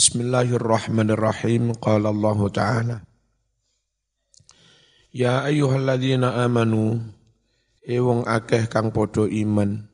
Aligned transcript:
Bismillahirrahmanirrahim. 0.00 1.76
Qala 1.76 2.08
Allah 2.08 2.40
Ta'ala. 2.48 2.96
Ya 5.12 5.44
ayyuhalladzina 5.44 6.40
amanu 6.40 7.04
ewong 7.84 8.24
akeh 8.24 8.64
kang 8.64 8.96
podo 8.96 9.28
iman 9.28 9.84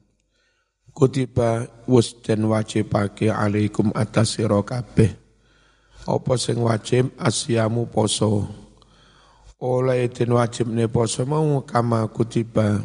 kutiba 0.95 1.67
wus 1.91 2.15
den 2.23 2.47
wajibake 2.47 3.35
alaikum 3.35 3.91
atas 3.99 4.39
sira 4.39 4.63
kabeh. 4.63 5.11
Apa 6.07 6.39
sing 6.39 6.63
wajib? 6.63 7.11
Asyamu 7.19 7.91
poso. 7.91 8.47
Oleh 9.59 10.07
den 10.07 10.39
wajibne 10.39 10.87
poso 10.87 11.27
mau 11.27 11.67
kama 11.67 12.07
kutiba. 12.15 12.79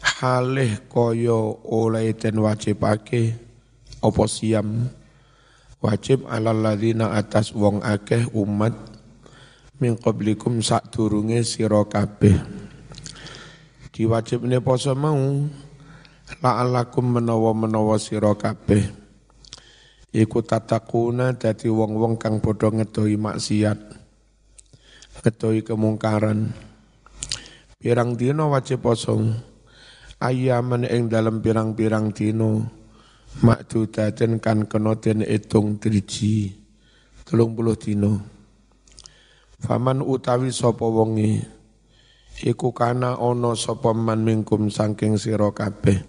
Halih 0.00 0.80
kaya 0.88 1.36
oleh 1.68 2.16
den 2.16 2.40
wajibake 2.40 3.36
apa 4.00 4.24
siam 4.24 4.88
wajib 5.82 6.30
alal 6.30 6.62
ladzina 6.62 7.18
atas 7.18 7.50
wong 7.50 7.82
akeh 7.82 8.30
umat 8.38 8.72
min 9.82 9.98
qablikum 9.98 10.62
sak 10.62 10.94
durunge 10.94 11.42
sira 11.42 11.82
kabeh. 11.82 12.38
Diwajibne 13.90 14.62
poso 14.62 14.94
mau 14.94 15.18
la'allakum 16.38 17.18
menawa-menawa 17.18 17.98
sira 17.98 18.30
kabeh. 18.38 19.02
Iku 20.14 20.44
tatakuna 20.46 21.34
dadi 21.34 21.66
wong-wong 21.66 22.14
kang 22.20 22.38
padha 22.38 22.70
ngedohi 22.70 23.18
maksiat 23.18 23.78
ngedohi 25.20 25.66
kemungkaran. 25.66 26.54
Pirang 27.82 28.14
dino 28.14 28.54
wajib 28.54 28.86
poso? 28.86 29.18
Ayaman 30.22 30.86
ing 30.86 31.10
dalam 31.10 31.42
pirang-pirang 31.42 32.14
dino 32.14 32.81
makdudaten 33.40 34.36
kan 34.36 34.68
kena 34.68 34.92
den 35.00 35.24
itung 35.24 35.80
driji 35.80 36.52
telung 37.24 37.56
puluh 37.56 37.78
dino 37.80 38.42
Faman 39.62 40.02
utawi 40.02 40.50
sapa 40.50 40.82
wonge 40.82 41.38
iku 42.42 42.74
kana 42.74 43.14
ana 43.14 43.54
sapa 43.54 43.94
man 43.94 44.26
mingkum 44.26 44.74
saking 44.74 45.14
sira 45.14 45.54
kabeh. 45.54 46.02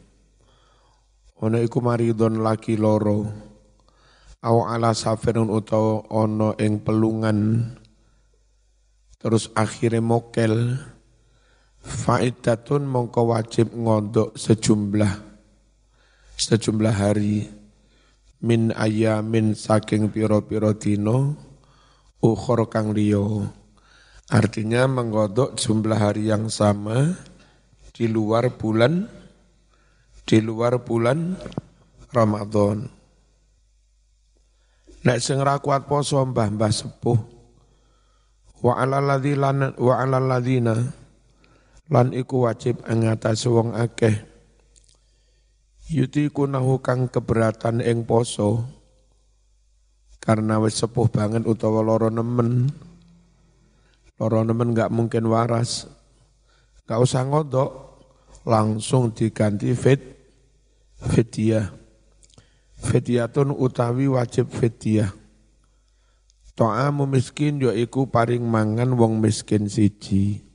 Ana 1.38 1.62
iku 1.62 1.78
maridon 1.78 2.42
laki 2.42 2.82
loro. 2.82 3.30
Au 4.42 4.66
ala 4.66 4.98
safirin 4.98 5.54
utawa 5.54 6.02
ana 6.10 6.58
ing 6.58 6.82
pelungan 6.82 7.70
terus 9.22 9.54
akhire 9.56 10.02
mokel 10.02 10.82
faidatun 11.80 12.90
mongko 12.90 13.32
wajib 13.32 13.72
ngondok 13.72 14.36
sejumlah 14.36 15.33
sejumlah 16.38 16.96
hari 16.96 17.48
min 18.44 18.76
ayamin 18.76 19.56
saking 19.56 20.12
piro-piro 20.12 20.76
dino 20.76 21.38
ukhor 22.20 22.68
kang 22.68 22.92
liyo. 22.92 23.48
Artinya 24.32 24.88
menggodok 24.88 25.60
jumlah 25.60 26.00
hari 26.00 26.32
yang 26.32 26.48
sama 26.48 27.16
di 27.92 28.08
luar 28.08 28.56
bulan 28.56 29.06
di 30.24 30.40
luar 30.40 30.80
bulan 30.82 31.36
Ramadan. 32.16 32.88
Nek 35.04 35.20
sing 35.20 35.44
ra 35.44 35.60
kuat 35.60 35.84
poso 35.92 36.24
mbah-mbah 36.24 36.72
sepuh 36.72 37.20
wa 38.64 38.74
alal 38.80 39.04
ladzina 39.04 39.76
wa 39.76 40.00
alal 40.00 40.32
lan 41.92 42.08
iku 42.16 42.48
wajib 42.48 42.80
ing 42.88 43.12
atas 43.12 43.44
wong 43.44 43.76
akeh 43.76 44.33
yutikunahu 45.90 46.80
kang 46.80 47.10
keberatan 47.12 47.84
ing 47.84 48.08
poso. 48.08 48.64
Karena 50.24 50.56
wis 50.64 50.80
sepuh 50.80 51.12
banget 51.12 51.44
utawa 51.44 51.84
loro 51.84 52.08
nemen. 52.08 52.72
Loro 54.16 54.40
nemen 54.48 54.72
nggak 54.72 54.94
mungkin 54.94 55.28
waras. 55.28 55.90
Nggak 56.88 57.00
usah 57.04 57.24
ngodok 57.28 57.72
langsung 58.48 59.16
diganti 59.16 59.72
fit 59.72 60.04
fidyah 61.04 61.72
fidyatun 62.80 63.56
utawi 63.56 64.12
wajib 64.12 64.52
fidyah 64.52 65.12
To'amu 66.54 67.10
miskin 67.10 67.58
iku 67.58 68.06
paring 68.14 68.46
mangan 68.46 68.94
wong 68.94 69.18
miskin 69.18 69.66
siji. 69.66 70.46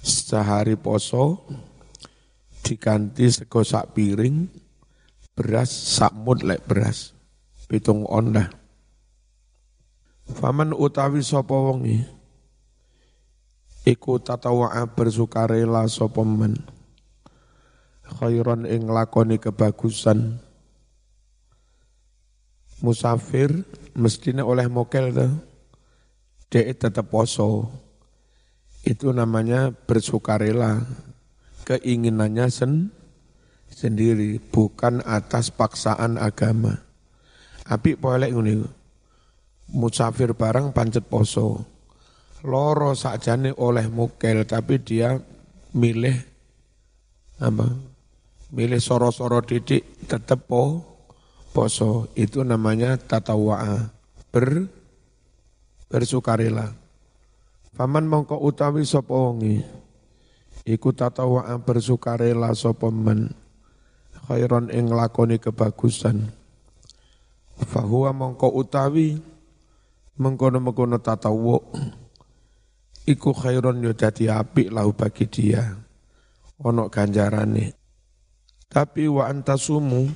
Sehari 0.00 0.80
poso 0.80 1.44
diganti 2.64 3.28
sego 3.28 3.60
sak 3.60 3.92
piring 3.92 4.48
beras 5.36 5.68
sak 5.68 6.16
mut 6.16 6.40
lek 6.40 6.64
beras. 6.64 7.12
Pitung 7.64 8.04
on 8.08 8.36
dah 8.36 8.48
Faman 10.24 10.72
utawi 10.72 11.20
sapa 11.20 11.52
wonge 11.52 12.08
iku 13.84 14.16
tatawa'a 14.16 14.88
bersukarela 14.88 15.84
sapa 15.84 16.24
men? 16.24 16.56
Khairan 18.04 18.64
ing 18.64 18.88
lakoni 18.88 19.36
kebagusan. 19.36 20.40
Musafir 22.80 23.64
mestinya 23.96 24.44
oleh 24.44 24.68
mokel 24.68 25.12
tuh 25.12 25.32
dia 26.48 26.72
tetap 26.72 27.12
poso. 27.12 27.68
Itu 28.84 29.12
namanya 29.12 29.72
bersukarela 29.72 30.84
keinginannya 31.64 32.46
sen 32.52 32.92
sendiri 33.72 34.38
bukan 34.38 35.02
atas 35.02 35.50
paksaan 35.50 36.20
agama 36.20 36.84
api 37.64 37.96
boleh 37.96 38.28
ngono 38.30 38.68
musafir 39.72 40.36
barang 40.36 40.76
pancet 40.76 41.08
poso. 41.08 41.64
Loro 42.44 42.92
sakjane 42.92 43.56
oleh 43.56 43.88
mukel 43.88 44.44
tapi 44.44 44.76
dia 44.84 45.16
milih 45.72 46.16
apa? 47.40 47.66
Milih 48.54 48.78
soro-soro 48.78 49.40
didik 49.40 50.04
tetep 50.04 50.44
po 50.44 50.84
poso. 51.56 52.12
Itu 52.12 52.44
namanya 52.44 53.00
tatawa'a. 53.00 53.88
Ber 54.28 54.68
bersukarela. 55.88 56.76
Paman 57.74 58.06
mongko 58.06 58.38
utawi 58.38 58.86
sapa 58.86 59.34
iku 60.64 60.96
tatawa'a 60.96 61.60
bersukarela 61.60 62.52
sapa 62.56 62.88
men? 62.88 63.32
Khairon 64.24 64.72
ing 64.72 64.88
lakoni 64.88 65.36
kebagusan. 65.36 66.32
Fahuwa 67.54 68.10
mongko 68.16 68.50
utawi 68.56 69.20
mengkono-mengkono 70.16 70.98
tatawu 70.98 71.60
iku 73.04 73.30
khairon 73.36 73.84
yo 73.84 73.92
dadi 73.92 74.32
apik 74.32 74.72
lahu 74.72 74.96
bagi 74.96 75.28
dia. 75.28 75.76
Ono 76.64 76.88
ganjarane. 76.88 77.76
Tapi 78.72 79.06
wa 79.06 79.28
antasumu 79.28 80.08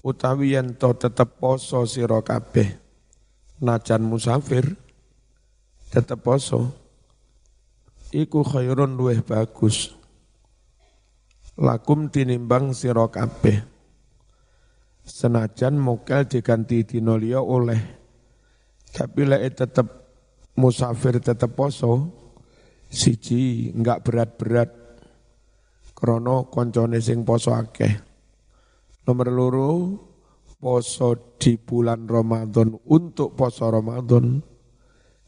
utawi 0.00 0.56
yen 0.56 0.74
to 0.80 0.96
tetep 0.96 1.36
poso 1.36 1.84
sira 1.84 2.24
kabeh. 2.24 2.80
Najan 3.60 4.04
musafir 4.08 4.72
tetep 5.92 6.24
poso 6.24 6.85
iku 8.16 8.40
khairun 8.40 8.96
luweh 8.96 9.20
bagus. 9.20 9.92
Lakum 11.60 12.08
tinimbang 12.08 12.72
sira 12.72 13.04
kabeh. 13.12 13.60
Senajan 15.04 15.76
mokel 15.76 16.24
diganti 16.24 16.82
dina 16.84 17.16
oleh. 17.40 17.80
Tapi 18.90 19.20
lek 19.28 19.60
tetap 19.60 19.86
musafir 20.56 21.20
tetap 21.20 21.52
poso, 21.52 22.08
siji 22.88 23.70
enggak 23.76 24.02
berat-berat. 24.08 24.70
Krono 25.96 26.52
koncone 26.52 27.00
sing 27.00 27.24
poso 27.24 27.56
akeh. 27.56 27.92
Nomor 29.08 29.28
loro 29.32 29.70
poso 30.60 31.36
di 31.40 31.56
bulan 31.56 32.04
Ramadan 32.04 32.76
untuk 32.92 33.32
poso 33.32 33.64
Ramadan 33.70 34.55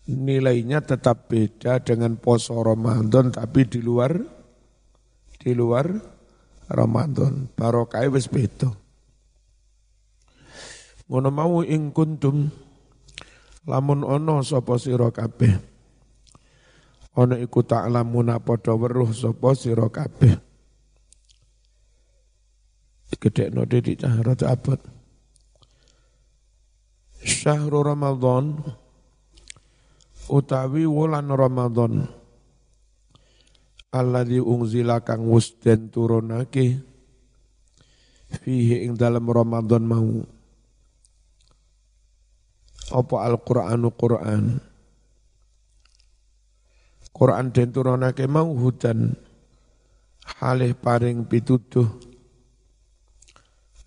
nilainya 0.08 0.80
tetap 0.80 1.28
beda 1.28 1.84
dengan 1.84 2.16
poso 2.16 2.56
Ramadan 2.64 3.28
tapi 3.28 3.68
di 3.68 3.84
luar 3.84 4.16
di 5.38 5.52
luar 5.52 5.92
Ramadan. 6.72 7.52
Barokah 7.52 8.08
wis 8.08 8.28
beda. 8.32 8.72
Ngono 11.08 11.28
mau 11.32 11.60
ing 11.64 11.92
kuntum 11.92 12.48
lamun 13.68 14.00
ono 14.00 14.40
sapa 14.40 14.80
sira 14.80 15.12
kabeh 15.12 15.52
ana 17.20 17.36
iku 17.36 17.60
ta'lamuna 17.60 18.40
padha 18.40 18.72
weruh 18.72 19.12
sapa 19.12 19.52
sira 19.52 19.92
kabeh 19.92 20.40
gedekno 23.18 23.66
di 23.66 23.98
cahara 23.98 24.38
abad 24.46 24.78
Syahrul 27.18 27.82
Ramadan 27.82 28.62
utawi 30.28 30.84
wulan 30.84 31.28
Ramadan 31.32 32.06
alladzi 33.88 34.38
unzila 34.40 35.00
kang 35.00 35.24
wis 35.32 35.56
den 35.58 35.88
turunake 35.88 36.84
fihi 38.44 38.84
ing 38.84 38.94
dalam 38.94 39.24
Ramadan 39.24 39.82
mau 39.88 40.24
apa 42.88 43.16
Al-Qur'anu 43.28 43.92
Qur'an. 43.92 44.44
Quran 47.12 47.50
den 47.50 47.74
turunake 47.74 48.30
mau 48.30 48.46
hudan 48.54 49.18
halih 50.38 50.70
paring 50.78 51.26
pituduh 51.26 51.90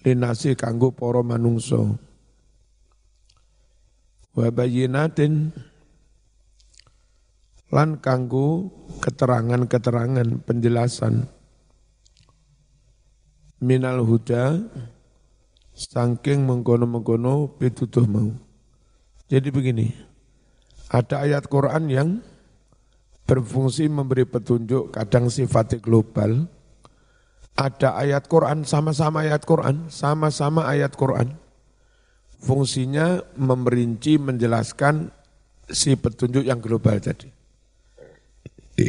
linasi 0.04 0.52
kanggo 0.60 0.92
para 0.92 1.24
manungsa. 1.24 1.80
Wa 4.36 4.48
bayyinatin 4.52 5.56
lan 7.72 7.98
kanggo 8.04 8.70
keterangan-keterangan 9.00 10.44
penjelasan 10.44 11.26
minal 13.64 14.04
huda 14.04 14.60
Sangking 15.72 16.44
mengkono-mengkono 16.44 17.56
pitutuh 17.56 18.04
mau. 18.04 18.30
Jadi 19.32 19.50
begini, 19.50 19.88
ada 20.92 21.24
ayat 21.24 21.48
Quran 21.48 21.88
yang 21.88 22.10
berfungsi 23.24 23.88
memberi 23.88 24.28
petunjuk 24.28 24.92
kadang 24.92 25.32
sifatnya 25.32 25.80
global. 25.80 26.52
Ada 27.56 27.96
ayat 27.96 28.28
Quran, 28.28 28.68
sama-sama 28.68 29.24
ayat 29.24 29.48
Quran, 29.48 29.88
sama-sama 29.88 30.68
ayat 30.68 30.92
Quran. 30.94 31.40
Fungsinya 32.44 33.24
memerinci, 33.40 34.20
menjelaskan 34.20 35.08
si 35.72 35.96
petunjuk 35.96 36.44
yang 36.44 36.60
global 36.60 37.00
tadi. 37.00 37.31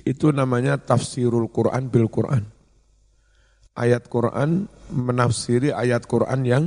Itu 0.00 0.32
namanya 0.32 0.80
tafsirul 0.80 1.52
Quran 1.52 1.92
bil 1.92 2.08
Quran. 2.08 2.48
Ayat 3.76 4.08
Quran 4.08 4.68
menafsiri 4.92 5.72
ayat 5.72 6.08
Quran 6.08 6.40
yang 6.44 6.64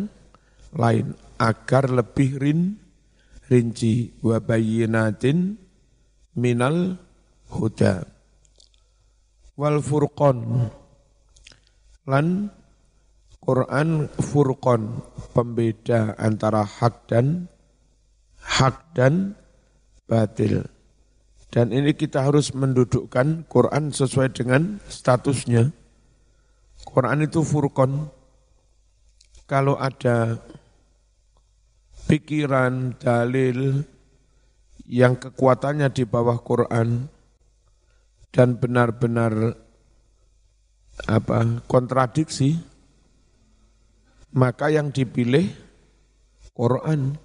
lain 0.75 1.17
agar 1.41 1.89
lebih 1.89 2.37
rin 2.37 2.59
rinci. 3.49 4.13
Wa 4.21 4.37
bayyinatin 4.37 5.57
minal 6.37 7.01
huda. 7.49 8.05
Wal 9.57 9.79
furqan. 9.81 10.69
Lan 12.05 12.51
Quran 13.41 14.11
furqan. 14.21 14.81
Pembeda 15.33 16.13
antara 16.19 16.61
hak 16.61 17.09
dan 17.09 17.49
hak 18.39 18.93
dan 18.93 19.33
batil 20.05 20.74
dan 21.53 21.71
ini 21.71 21.93
kita 21.93 22.25
harus 22.25 22.51
mendudukkan 22.51 23.47
Quran 23.47 23.93
sesuai 23.93 24.33
dengan 24.33 24.81
statusnya 24.87 25.71
Quran 26.85 27.25
itu 27.25 27.41
furqan 27.41 28.07
kalau 29.45 29.77
ada 29.77 30.41
pikiran, 32.09 32.97
dalil 32.97 33.85
yang 34.85 35.17
kekuatannya 35.17 35.89
di 35.89 36.05
bawah 36.05 36.37
Quran 36.41 37.09
dan 38.29 38.57
benar-benar 38.57 39.57
apa 41.05 41.61
kontradiksi, 41.65 42.57
maka 44.33 44.73
yang 44.73 44.93
dipilih 44.93 45.49
Quran. 46.53 47.17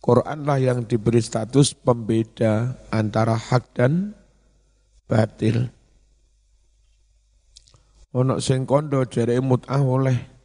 Quranlah 0.00 0.56
yang 0.56 0.88
diberi 0.88 1.20
status 1.20 1.76
pembeda 1.76 2.80
antara 2.88 3.36
hak 3.36 3.76
dan 3.76 4.16
batil. 5.04 5.68
Ono 8.16 8.40
sing 8.40 8.64
kondo 8.64 9.04
jere 9.06 9.38
mut'ah 9.38 9.84
oleh 9.84 10.40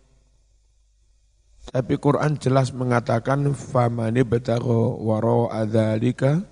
tapi 1.65 1.97
Quran 1.97 2.37
jelas 2.37 2.69
mengatakan 2.69 3.49
famani 3.57 4.21
betago 4.21 5.01
waro 5.01 5.49
adzalika 5.49 6.45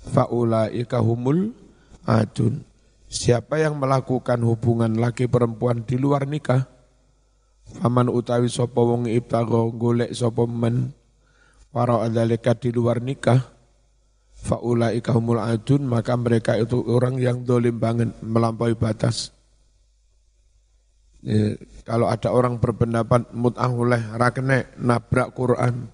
faulaika 0.00 1.04
humul 1.04 1.52
adun. 2.08 2.64
Siapa 3.08 3.60
yang 3.60 3.80
melakukan 3.80 4.40
hubungan 4.44 5.00
laki 5.00 5.32
perempuan 5.32 5.80
di 5.80 5.96
luar 5.96 6.28
nikah, 6.28 6.68
faman 7.80 8.12
utawi 8.12 8.52
sapa 8.52 8.84
wong 8.84 9.08
golek 9.80 10.12
sapa 10.12 10.44
men 10.44 10.92
waro 11.72 12.00
adzalika 12.04 12.56
di 12.56 12.72
luar 12.72 13.02
nikah, 13.02 13.40
faulaika 14.38 15.12
humul 15.12 15.42
adun, 15.42 15.84
maka 15.84 16.14
mereka 16.14 16.56
itu 16.56 16.80
orang 16.86 17.18
yang 17.18 17.42
dolim 17.42 17.76
banget 17.76 18.14
melampaui 18.24 18.78
batas. 18.78 19.34
Ya, 21.18 21.58
kalau 21.82 22.06
ada 22.06 22.30
orang 22.30 22.62
berpendapat 22.62 23.34
mut'ah 23.34 23.70
oleh 23.74 23.98
rakne 24.14 24.70
nabrak 24.78 25.34
Quran 25.34 25.90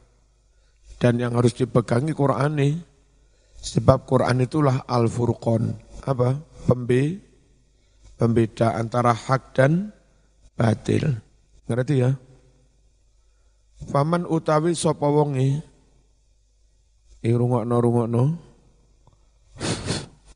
dan 1.01 1.17
yang 1.17 1.33
harus 1.33 1.57
dipegangi 1.57 2.13
Quran 2.13 2.61
ini 2.61 2.77
sebab 3.57 4.05
Quran 4.05 4.45
itulah 4.45 4.85
al-furqan. 4.85 5.81
Apa? 6.05 6.37
Pembe 6.69 7.25
pembeda 8.21 8.77
antara 8.77 9.17
hak 9.17 9.57
dan 9.57 9.91
batil. 10.55 11.19
Ngerti 11.67 11.95
ya 11.97 12.13
Faman 13.91 14.27
utawi 14.27 14.75
sapa 14.79 15.07
wonge? 15.11 15.63
I 17.25 17.31
rungokno 17.33 17.75
rungokno 17.81 18.23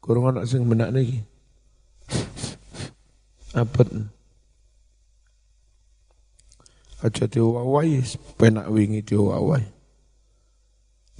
kurang 0.00 0.32
ana 0.32 0.48
sing 0.48 0.64
menak 0.64 0.88
niki. 0.96 1.20
Abet 3.52 3.88
aja 7.04 7.24
diwawai 7.28 8.02
penak 8.40 8.72
wingi 8.72 9.04
diwawai 9.04 9.68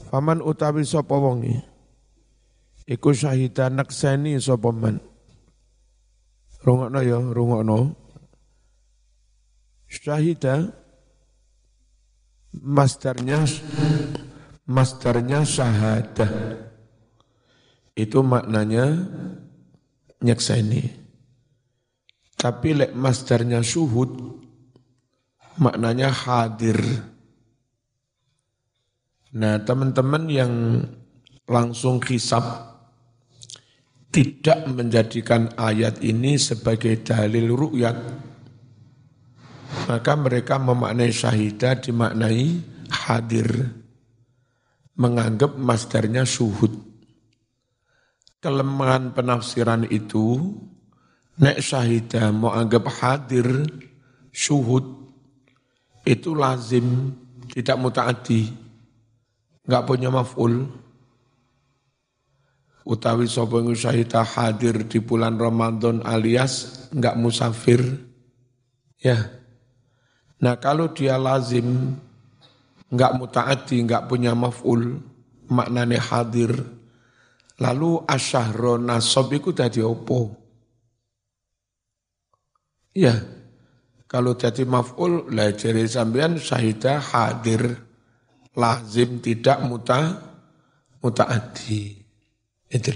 faman 0.09 0.41
utawi 0.41 0.89
sapa 0.89 1.15
wonge? 1.21 1.61
Iku 2.89 3.13
syahida 3.13 3.69
nakseni 3.69 4.41
sapa 4.41 4.73
man? 4.73 5.05
Rungokno 6.65 7.05
ya 7.05 7.21
rungokno. 7.21 7.93
Syahida 9.93 10.73
masternya 12.55 13.45
masternya 14.69 15.45
syahadah. 15.45 16.33
Itu 17.99 18.23
maknanya 18.23 18.95
nyakseni 20.23 21.09
tapi 22.39 22.71
lek 22.79 22.95
masternya 22.95 23.67
syuhud 23.67 24.39
maknanya 25.59 26.15
hadir. 26.15 26.79
Nah, 29.35 29.59
teman-teman 29.61 30.25
yang 30.31 30.53
langsung 31.51 31.99
hisap 32.07 32.47
tidak 34.15 34.65
menjadikan 34.71 35.53
ayat 35.59 36.01
ini 36.01 36.39
sebagai 36.41 37.03
dalil 37.05 37.53
ru'yat, 37.53 37.99
maka 39.89 40.13
mereka 40.21 40.61
memaknai 40.61 41.09
syahidah 41.09 41.81
dimaknai 41.81 42.61
hadir, 42.93 43.49
menganggap 45.01 45.57
masdarnya 45.57 46.29
syuhud. 46.29 46.77
Kelemahan 48.45 49.17
penafsiran 49.17 49.89
itu, 49.89 50.53
nek 51.41 51.65
syahidah 51.65 52.29
mau 52.37 52.53
anggap 52.53 52.85
hadir, 53.01 53.65
syuhud, 54.29 54.85
itu 56.05 56.37
lazim, 56.37 57.17
tidak 57.49 57.81
mutaati, 57.81 58.53
nggak 59.65 59.85
punya 59.89 60.13
maf'ul. 60.13 60.69
Utawi 62.89 63.29
sapa 63.29 63.61
syahida 63.73 64.21
hadir 64.25 64.85
di 64.85 65.01
bulan 65.01 65.37
Ramadan 65.41 66.05
alias 66.05 66.89
nggak 66.93 67.17
musafir. 67.21 67.81
Ya. 69.01 69.38
Nah 70.39 70.55
kalau 70.63 70.95
dia 70.95 71.19
lazim, 71.19 71.99
nggak 72.89 73.13
mutaati, 73.19 73.83
nggak 73.83 74.07
punya 74.07 74.33
maf'ul, 74.39 75.03
maknanya 75.51 75.99
hadir. 75.99 76.55
Lalu 77.59 78.07
asyahro 78.07 78.79
nasob 78.79 79.35
itu 79.35 79.51
tadi 79.51 79.83
opo? 79.83 80.31
Ya, 82.95 83.19
kalau 84.07 84.39
jadi 84.39 84.63
maf'ul, 84.63 85.35
lah 85.35 85.51
jadi 85.51 85.83
sampean 85.91 86.39
syahidah 86.39 87.03
hadir, 87.03 87.75
lazim 88.55 89.19
tidak 89.19 89.59
muta 89.67 90.23
mutaati. 91.03 91.99
Itu. 92.69 92.93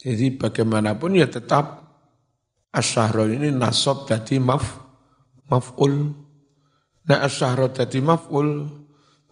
Jadi 0.00 0.32
bagaimanapun 0.32 1.20
ya 1.20 1.28
tetap 1.28 1.84
asyahro 2.72 3.28
ini 3.28 3.52
nasab 3.52 4.08
jadi 4.08 4.40
maf 4.40 4.79
maf'ul. 5.50 6.14
Nah 7.10 7.18
asyahro 7.26 7.74
jadi 7.74 7.98
maf'ul 7.98 8.70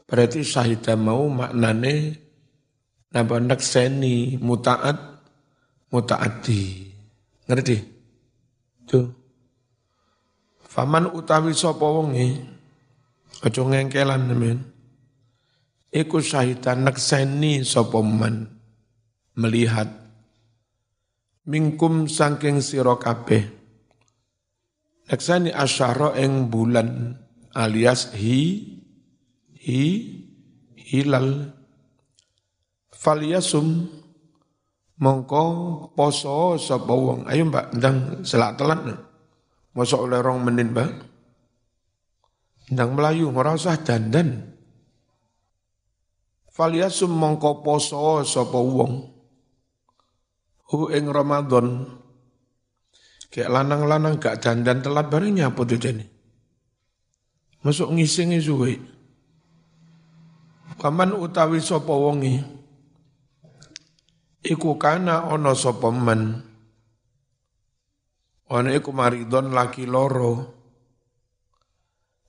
berarti 0.04 0.42
syahidah 0.42 0.98
mau 0.98 1.30
maknane 1.30 2.18
napa 3.14 3.38
nakseni 3.38 4.37
mutaat 4.42 4.98
mutaati. 5.94 6.90
Ngerti? 7.48 7.76
Tuh. 8.84 9.08
Faman 10.68 11.08
utawi 11.16 11.56
sapa 11.56 11.87
wonge 11.87 12.44
aja 13.40 13.62
ngengkelan 13.64 14.28
men. 14.37 14.58
iku 15.88 16.20
syahidan 16.20 16.84
nekseni 16.84 17.64
sapa 17.64 18.04
man 18.04 18.52
melihat 19.32 19.88
mingkum 21.48 22.04
saking 22.04 22.60
sira 22.60 23.00
kabeh 23.00 23.58
nekseni 25.09 25.50
asyara 25.50 26.15
ing 26.21 26.53
bulan 26.53 27.17
alias 27.57 28.12
hi 28.12 28.77
hi 29.57 29.83
hilal. 30.77 31.57
Falyasum 32.99 33.88
mongko 34.99 35.45
poso 35.95 36.59
sapa 36.59 36.93
wong. 36.93 37.25
Ayo 37.31 37.49
mbak 37.49 37.73
ndang 37.79 38.27
selak 38.27 38.59
telat 38.59 38.83
mosok 39.73 40.11
oleh 40.11 40.21
rong 40.21 40.43
menit 40.45 40.69
mbak. 40.75 40.91
Ndang 42.75 42.91
melayu 42.99 43.33
ora 43.33 43.57
usah 43.57 43.81
dandan. 43.81 44.50
Falyasum 46.53 47.15
mongko 47.15 47.62
poso 47.62 48.27
sapa 48.27 48.59
wong. 48.59 49.15
Hu 50.69 50.93
ing 50.93 51.09
Ramadan 51.09 51.98
kayak 53.28 53.52
lanang-lanang 53.52 54.16
gak 54.16 54.40
dandan 54.40 54.80
telat 54.80 55.08
bareng 55.08 55.37
nyapu 55.37 55.64
tuh 55.68 55.80
jane. 55.80 56.08
Masuk 57.61 57.92
ngising 57.92 58.38
suwe. 58.38 58.78
Paman 60.78 61.11
utawi 61.11 61.58
sapa 61.58 61.90
wonge 61.90 62.38
iku 64.47 64.78
kana 64.78 65.26
ana 65.26 65.52
sapa 65.58 65.90
men? 65.90 66.47
Ana 68.49 68.70
iku 68.73 68.94
maridon 68.94 69.52
laki 69.52 69.85
loro. 69.85 70.56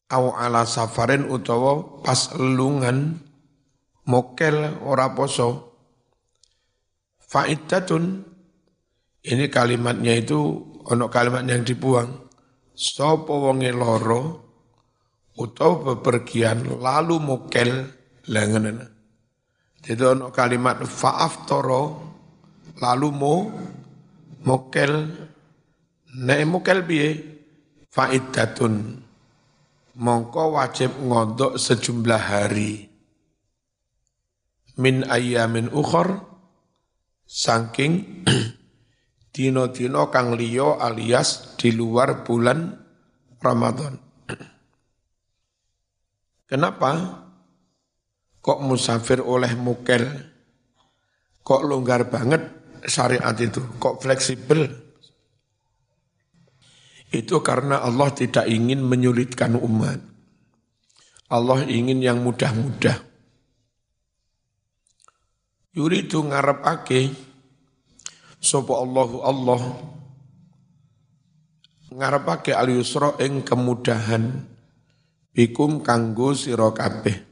Au 0.10 0.34
ala 0.34 0.66
safarin 0.66 1.30
utawa 1.30 2.02
pas 2.02 2.34
lungan 2.34 3.22
mokel 4.10 4.82
ora 4.82 5.14
poso. 5.14 5.78
Faidatun 7.30 8.26
ini 9.22 9.46
kalimatnya 9.54 10.18
itu 10.18 10.66
ono 10.90 11.06
kalimat 11.08 11.46
yang 11.46 11.62
dibuang. 11.62 12.10
Sopo 12.74 13.50
wonge 13.50 13.72
loro 13.76 14.22
utawa 15.40 15.96
bepergian 15.96 16.80
lalu 16.80 17.20
mokel 17.20 17.72
lengan. 18.32 18.84
Jadi 19.80 20.04
ono 20.04 20.32
kalimat 20.34 20.84
faaf 20.84 21.48
toro 21.48 21.84
lalu 22.80 23.10
mo 23.12 23.36
mokel 24.44 25.08
nek 26.20 26.42
mokel 26.48 26.84
biye 26.88 27.10
faidatun 27.92 29.04
mongko 30.00 30.56
wajib 30.56 30.96
ngodok 30.96 31.60
sejumlah 31.60 32.24
hari 32.24 32.88
min 34.80 35.04
ayamin 35.12 35.68
ukhor 35.76 36.24
saking 37.28 38.24
dino-dino 39.30 40.10
kang 40.10 40.34
liyo 40.34 40.82
alias 40.82 41.56
di 41.56 41.74
luar 41.74 42.26
bulan 42.26 42.74
Ramadan. 43.40 43.96
Kenapa 46.50 46.92
kok 48.42 48.60
musafir 48.66 49.22
oleh 49.22 49.54
mukel? 49.54 50.10
Kok 51.46 51.62
longgar 51.66 52.10
banget 52.10 52.42
syariat 52.90 53.38
itu? 53.38 53.62
Kok 53.78 54.02
fleksibel? 54.02 54.66
Itu 57.10 57.42
karena 57.42 57.82
Allah 57.82 58.10
tidak 58.14 58.46
ingin 58.46 58.86
menyulitkan 58.86 59.58
umat. 59.58 60.02
Allah 61.30 61.66
ingin 61.70 62.02
yang 62.02 62.22
mudah-mudah. 62.26 62.98
Yuridu 65.78 66.26
ake 66.34 67.29
sapa 68.40 68.72
Allahu 68.72 69.18
Allah 69.20 69.62
ake 72.00 72.56
al 72.56 72.72
yusra 72.72 73.20
ing 73.20 73.44
kemudahan 73.44 74.48
bikum 75.36 75.84
kanggo 75.84 76.32
sira 76.32 76.72
kabeh. 76.72 77.28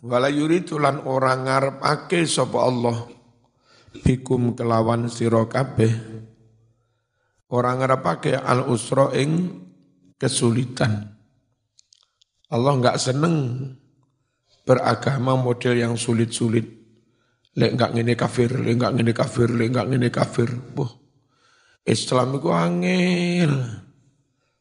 Wala 0.00 0.32
yuridu 0.32 0.80
lan 0.80 1.04
ora 1.04 1.36
ake 1.84 2.24
sapa 2.24 2.58
Allah 2.64 3.04
bikum 4.00 4.56
kelawan 4.56 5.12
sira 5.12 5.44
kabeh. 5.44 5.92
Ora 7.52 7.76
ake 7.76 8.32
al 8.32 8.64
usra 8.70 9.12
ing 9.12 9.60
kesulitan. 10.16 11.12
Allah 12.50 12.72
enggak 12.74 12.98
seneng 12.98 13.36
beragama 14.66 15.34
model 15.38 15.74
yang 15.78 15.94
sulit-sulit. 15.98 16.79
Lek 17.58 17.74
enggak 17.74 17.90
ngene 17.98 18.14
kafir, 18.14 18.50
lek 18.62 18.78
enggak 18.78 18.92
ngene 18.94 19.12
kafir, 19.12 19.48
lek 19.50 19.68
enggak 19.74 19.88
ngene 19.90 20.08
kafir. 20.14 20.50
Boh. 20.54 20.90
Islam 21.82 22.38
itu 22.38 22.48
angel. 22.54 23.52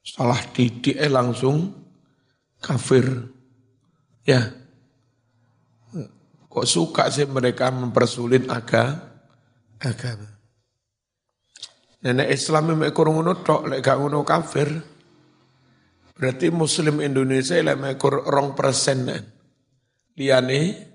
Salah 0.01 0.41
didik 0.49 0.97
eh 0.97 1.11
langsung 1.11 1.69
kafir. 2.57 3.05
Ya. 4.25 4.41
Kok 6.49 6.65
suka 6.65 7.13
sih 7.13 7.29
mereka 7.29 7.69
mempersulit 7.69 8.49
aga, 8.49 8.97
agama. 9.77 10.25
Nenek 11.99 12.31
Islam 12.33 12.73
yang 12.73 12.89
kurang 12.89 13.21
ngono 13.21 13.37
tok, 13.45 13.69
lek 13.69 13.85
gak 13.85 14.01
ngono 14.01 14.25
kafir. 14.25 14.71
Berarti 16.17 16.49
Muslim 16.49 17.05
Indonesia 17.05 17.53
lek 17.61 18.01
ekor 18.01 18.25
rong 18.25 18.57
persen. 18.57 19.05
Liane 20.17 20.88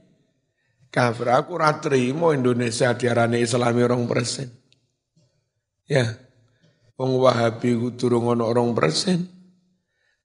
Kafir 0.94 1.26
aku 1.26 1.58
ora 1.58 1.74
trimo 1.82 2.30
Indonesia 2.30 2.94
diarani 2.94 3.42
Islami 3.42 3.82
rong 3.82 4.06
persen. 4.06 4.46
Ya. 5.90 6.06
Wong 6.94 7.18
Wahabi 7.18 7.74
ku 7.74 7.98
durung 7.98 8.30
ono 8.30 8.46
rong 8.54 8.78
persen. 8.78 9.26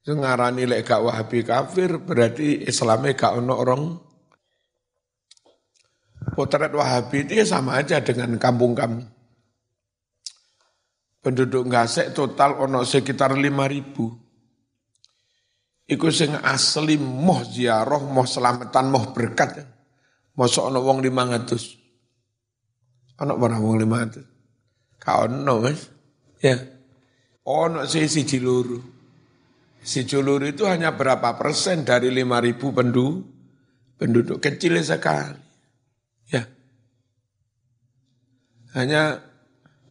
Sing 0.06 0.22
ngarani 0.22 0.70
lek 0.70 0.86
gak 0.86 1.02
Wahabi 1.02 1.42
kafir 1.42 1.98
berarti 1.98 2.70
Islame 2.70 3.18
gak 3.18 3.42
ono 3.42 3.56
rong 3.66 3.84
Potret 6.38 6.70
Wahabi 6.70 7.26
itu 7.26 7.42
ya 7.42 7.46
sama 7.50 7.82
aja 7.82 7.98
dengan 8.06 8.38
kampung 8.38 8.78
kamu. 8.78 9.02
Penduduk 11.26 11.66
Gasek 11.66 12.14
total 12.14 12.62
ono 12.62 12.86
sekitar 12.86 13.34
lima 13.34 13.66
ribu. 13.66 14.14
Iku 15.90 16.14
sing 16.14 16.38
asli 16.38 17.02
moh 17.02 17.42
ziarah, 17.42 18.06
moh 18.06 18.30
selamatan, 18.30 18.94
moh 18.94 19.10
berkat. 19.10 19.79
Mosok 20.40 20.72
ana 20.72 20.80
wong 20.80 21.04
500. 21.04 23.20
Ana 23.20 23.36
ora 23.36 23.60
wong 23.60 23.84
500. 23.84 24.24
Ka 25.04 25.28
ono, 25.28 25.60
Mas. 25.60 25.92
Ya. 26.40 26.56
Ono 27.44 27.84
sih 27.84 28.08
siji 28.08 28.40
loro. 28.40 28.80
Siji 29.84 30.16
loro 30.16 30.48
itu 30.48 30.64
hanya 30.64 30.96
berapa 30.96 31.36
persen 31.36 31.84
dari 31.84 32.08
5000 32.08 32.56
penduduk 32.56 33.28
penduduk 34.00 34.40
kecil 34.40 34.80
sekali. 34.80 35.36
Ya. 36.32 36.48
Hanya 38.80 39.20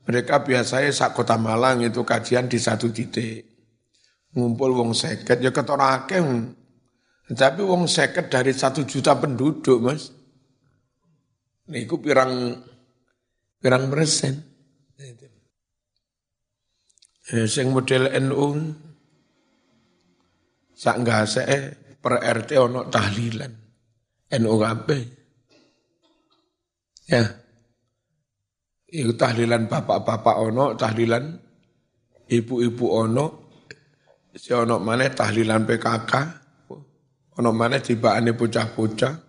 mereka 0.09 0.41
biasanya 0.41 0.89
sak 0.89 1.13
kota 1.13 1.37
Malang 1.37 1.85
itu 1.85 2.01
kajian 2.09 2.49
di 2.49 2.57
satu 2.57 2.89
titik. 2.89 3.45
Ngumpul 4.33 4.73
wong 4.73 4.97
seket, 4.97 5.45
ya 5.45 5.53
ketora 5.53 6.05
akeh. 6.05 6.25
Tapi 7.37 7.61
wong 7.61 7.85
seket 7.85 8.33
dari 8.33 8.57
satu 8.57 8.89
juta 8.89 9.13
penduduk, 9.13 9.85
mas. 9.85 10.18
Niku 11.69 12.01
pirang 12.01 12.57
pirang 13.61 13.85
persen. 13.93 14.35
Eh, 17.29 17.45
sing 17.45 17.69
model 17.69 18.09
NU 18.25 18.47
sak 20.73 20.97
ngase 21.05 21.45
per 22.01 22.25
RT 22.25 22.51
ono 22.57 22.89
tahlilan. 22.89 23.53
NU 24.29 24.55
kabeh. 24.57 25.03
Ya. 27.09 27.25
Iku 28.89 29.13
tahlilan 29.21 29.69
bapak-bapak 29.69 30.37
ono, 30.49 30.73
tahlilan 30.73 31.37
ibu-ibu 32.29 32.87
ono, 32.89 33.27
si 34.33 34.53
ono 34.57 34.81
mana 34.81 35.09
tahlilan 35.13 35.69
PKK, 35.69 36.13
ono 37.37 37.51
mana 37.53 37.77
tibane 37.85 38.33
bocah-bocah, 38.33 39.28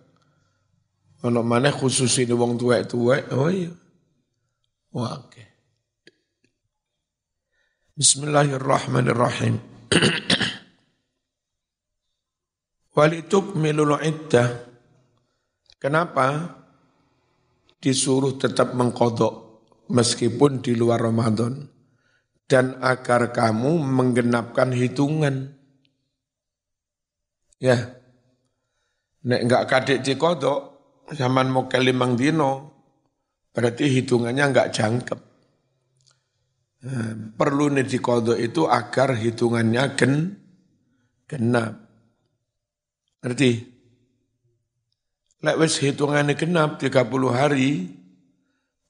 Ono 1.20 1.44
mana 1.44 1.68
khusus 1.68 2.16
ini 2.24 2.32
wong 2.32 2.56
tuwek-tuwek, 2.56 3.28
oh 3.36 3.52
iya. 3.52 3.68
Wah. 4.96 5.20
Bismillahirrahmanirrahim. 7.92 9.60
Walituk 12.96 13.52
milul 13.60 14.00
iddah. 14.00 14.48
Kenapa 15.76 16.56
disuruh 17.76 18.40
tetap 18.40 18.72
mengkodok 18.72 19.60
meskipun 19.92 20.64
di 20.64 20.72
luar 20.72 21.04
Ramadan? 21.04 21.68
Dan 22.48 22.80
agar 22.80 23.28
kamu 23.36 23.76
menggenapkan 23.84 24.72
hitungan. 24.72 25.52
Ya, 27.60 28.00
Nek 29.20 29.40
enggak 29.44 29.68
kadek 29.68 30.00
cikodok, 30.00 30.69
zaman 31.14 31.50
mau 31.50 31.66
limang 31.66 32.14
dino, 32.14 32.52
berarti 33.50 33.90
hitungannya 33.90 34.44
enggak 34.50 34.70
jangkep. 34.70 35.20
Eh, 36.80 37.12
perlu 37.36 37.68
nih 37.76 37.84
dikodok 37.84 38.40
itu 38.40 38.64
agar 38.64 39.12
hitungannya 39.12 39.84
gen, 40.00 40.14
genap. 41.28 41.76
Ngerti? 43.20 43.52
Lek 45.40 45.56
wis 45.60 45.76
hitungannya 45.80 46.36
genap 46.36 46.80
30 46.80 47.32
hari, 47.32 47.88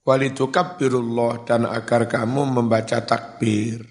walitukabirullah 0.07 1.47
dan 1.47 1.67
agar 1.67 2.07
kamu 2.07 2.63
membaca 2.63 3.03
takbir. 3.03 3.83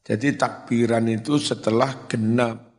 Jadi 0.00 0.36
takbiran 0.36 1.06
itu 1.12 1.36
setelah 1.36 2.08
genap. 2.08 2.69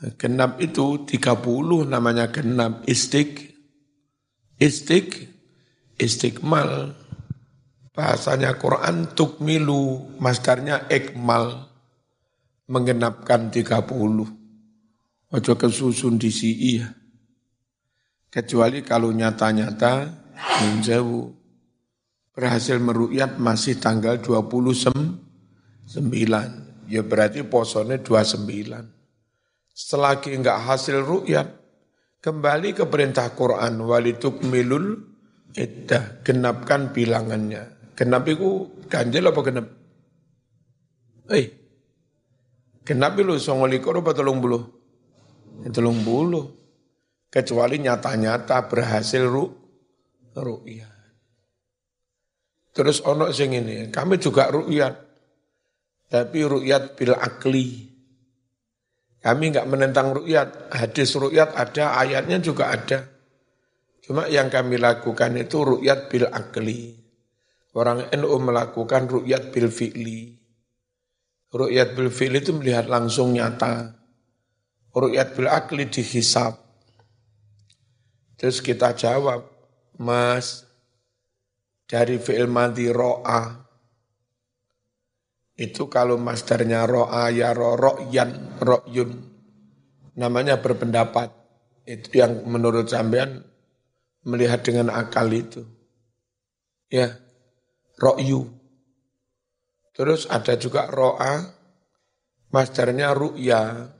Genap 0.00 0.56
itu 0.64 1.04
30 1.04 1.84
namanya 1.84 2.32
genap. 2.32 2.88
Istik. 2.88 3.52
Istik. 4.56 5.28
Istiqmal 6.00 6.96
bahasanya 7.92 8.56
Quran 8.56 9.12
tukmilu. 9.12 10.16
Masdarnya 10.16 10.88
ikmal. 10.88 11.68
Menggenapkan 12.70 13.52
30 13.52 14.40
ojo 15.30 15.52
kesusun 15.58 16.18
di 16.18 16.30
si 16.30 16.78
ya. 16.78 16.86
Kecuali 18.30 18.86
kalau 18.86 19.10
nyata-nyata 19.10 20.06
menjauh 20.62 21.34
berhasil 22.30 22.78
merukyat 22.78 23.42
masih 23.42 23.82
tanggal 23.82 24.22
29 24.22 25.90
ya 26.86 27.02
berarti 27.02 27.42
posone 27.42 27.98
29 27.98 28.99
Selagi 29.80 30.36
enggak 30.36 30.60
hasil 30.60 31.00
ru'yat, 31.00 31.48
kembali 32.20 32.76
ke 32.76 32.84
perintah 32.84 33.32
Quran 33.32 33.80
walituk 33.88 34.44
milul 34.44 35.00
iddah, 35.56 36.20
genapkan 36.20 36.92
bilangannya. 36.92 37.96
Genap 37.96 38.28
itu 38.28 38.68
ganjil 38.92 39.32
apa 39.32 39.40
genap? 39.40 39.66
Eh, 41.32 41.46
genap 42.84 43.16
itu 43.16 43.40
songolikur 43.40 43.96
apa 44.04 44.12
tolong 44.12 44.36
bulu? 44.44 44.60
Ya, 45.64 45.72
tolong 45.72 46.04
bulu. 46.04 46.60
Kecuali 47.32 47.80
nyata-nyata 47.80 48.68
berhasil 48.68 49.24
ru, 49.24 49.48
ru'yat. 50.36 50.92
Terus 52.76 53.00
ono 53.00 53.32
sing 53.32 53.56
ini, 53.56 53.88
kami 53.88 54.20
juga 54.20 54.52
ru'yat. 54.52 54.94
Tapi 56.12 56.38
ru'yat 56.44 57.00
bil 57.00 57.16
akli 57.16 57.89
kami 59.20 59.52
enggak 59.52 59.68
menentang 59.68 60.16
rukyat. 60.16 60.72
Hadis 60.72 61.12
rukyat 61.12 61.52
ada, 61.52 62.00
ayatnya 62.00 62.40
juga 62.40 62.72
ada. 62.72 63.04
Cuma 64.00 64.24
yang 64.26 64.48
kami 64.48 64.80
lakukan 64.80 65.36
itu 65.36 65.60
rukyat 65.60 66.08
bil 66.08 66.26
akli. 66.32 66.96
Orang 67.76 68.08
NU 68.16 68.34
melakukan 68.40 69.06
rukyat 69.06 69.52
bil 69.52 69.68
fi'li. 69.68 70.34
Rukyat 71.52 71.94
bil 71.94 72.08
fi'li 72.08 72.40
itu 72.40 72.56
melihat 72.56 72.88
langsung 72.88 73.36
nyata. 73.36 73.92
Rukyat 74.90 75.36
bil 75.36 75.46
akli 75.52 75.86
dihisap. 75.86 76.56
Terus 78.40 78.64
kita 78.64 78.96
jawab, 78.96 79.44
Mas, 80.00 80.64
dari 81.84 82.16
fi'il 82.16 82.48
mati 82.48 82.88
ro'a, 82.88 83.68
itu 85.60 85.92
kalau 85.92 86.16
masdarnya 86.16 86.88
ro'a 86.88 87.28
ya 87.28 87.52
ro 87.52 87.76
ro'yan 87.76 88.56
ro'yun. 88.56 89.10
Namanya 90.16 90.64
berpendapat. 90.64 91.36
Itu 91.84 92.16
yang 92.16 92.48
menurut 92.48 92.88
sampean 92.88 93.44
melihat 94.24 94.64
dengan 94.64 94.88
akal 94.88 95.28
itu. 95.28 95.68
Ya 96.88 97.20
ro'yu. 98.00 98.48
Terus 99.92 100.24
ada 100.32 100.56
juga 100.56 100.88
ro'a 100.88 101.52
masdarnya 102.48 103.12
ru'ya. 103.12 103.92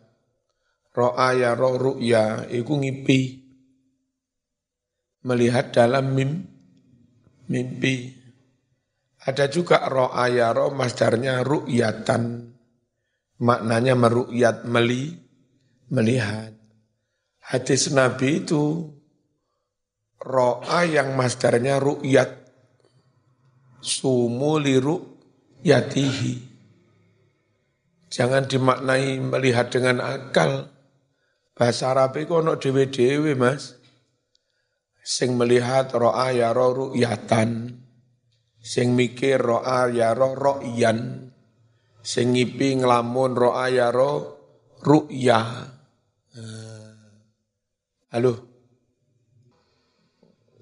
Ro'a 0.96 1.29
ya 1.37 1.53
ro 1.53 1.77
ru'ya 1.77 2.49
itu 2.49 2.73
ngipi 2.73 3.20
melihat 5.29 5.77
dalam 5.77 6.16
mim, 6.16 6.40
mimpi 7.53 8.19
ada 9.31 9.47
juga 9.47 9.87
ro'a 9.87 10.27
ya 10.27 10.51
ro 10.51 10.75
masdarnya 10.75 11.47
ru'yatan. 11.47 12.51
Maknanya 13.40 13.95
meru'yat, 13.97 14.66
meli, 14.69 15.16
melihat. 15.88 16.53
Hadis 17.40 17.95
Nabi 17.95 18.45
itu 18.45 18.90
ro'a 20.21 20.85
yang 20.85 21.14
masdarnya 21.14 21.79
ru'yat. 21.79 22.37
Sumu 23.81 24.61
li 24.61 24.77
ru'yatihi. 24.77 26.35
Jangan 28.11 28.45
dimaknai 28.51 29.23
melihat 29.23 29.71
dengan 29.71 30.03
akal. 30.03 30.69
Bahasa 31.55 31.95
Arab 31.95 32.19
itu 32.19 32.35
ono 32.35 32.59
dewe-dewe 32.59 33.38
mas. 33.38 33.79
Sing 35.01 35.38
melihat 35.38 35.95
ro'a 35.97 36.29
ya 36.35 36.53
ro 36.53 36.75
ru'yatan 36.77 37.81
Sing 38.61 38.92
mikir 38.92 39.40
ro'a 39.40 39.88
ya 39.88 40.12
ro 40.12 40.37
ro'yan. 40.37 41.33
Sing 42.05 42.37
ngipi 42.37 42.81
ngelamun 42.81 43.33
ro'a 43.33 43.66
ya 43.73 43.88
ro 43.88 44.37
ru'ya. 44.85 45.40
Halo. 48.12 48.33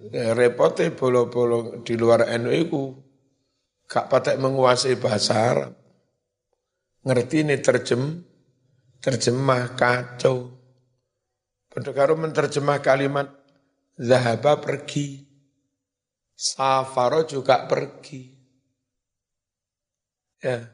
Eh, 0.09 0.33
repote 0.33 0.95
bolo-bolo 0.95 1.83
di 1.83 1.99
luar 1.99 2.31
NU 2.39 2.53
itu 2.55 2.83
gak 3.85 4.09
patek 4.09 4.41
menguasai 4.41 4.97
bahasa 4.97 5.35
Arab. 5.37 5.73
Ngerti 7.05 7.45
ini 7.45 7.57
terjem, 7.61 8.25
terjemah 9.03 9.75
kacau. 9.77 10.55
Pendekaro 11.69 12.17
menerjemah 12.17 12.81
kalimat 12.81 13.29
zahaba 14.01 14.57
pergi. 14.61 15.28
Safaro 16.39 17.27
juga 17.27 17.67
pergi. 17.67 18.31
Ya. 20.39 20.71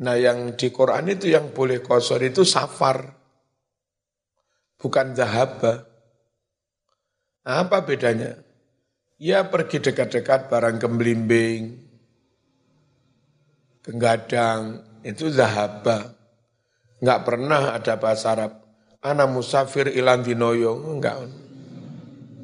Nah 0.00 0.16
yang 0.16 0.56
di 0.56 0.72
Quran 0.72 1.12
itu 1.12 1.28
yang 1.28 1.52
boleh 1.52 1.84
kosor 1.84 2.24
itu 2.24 2.40
safar. 2.40 3.12
Bukan 4.80 5.12
zahaba. 5.12 5.84
Apa 7.44 7.84
bedanya? 7.84 8.40
Ya 9.20 9.44
pergi 9.52 9.84
dekat-dekat 9.84 10.48
barang 10.48 10.76
kembelimbing, 10.80 11.76
kegadang, 13.84 14.80
itu 15.04 15.28
zahaba. 15.28 16.16
Enggak 17.00 17.20
pernah 17.24 17.76
ada 17.76 17.96
bahasa 18.00 18.32
Arab. 18.32 18.52
Ana 19.00 19.24
musafir 19.28 19.88
ilan 19.92 20.20
dinoyo, 20.20 20.76
enggak 20.84 21.45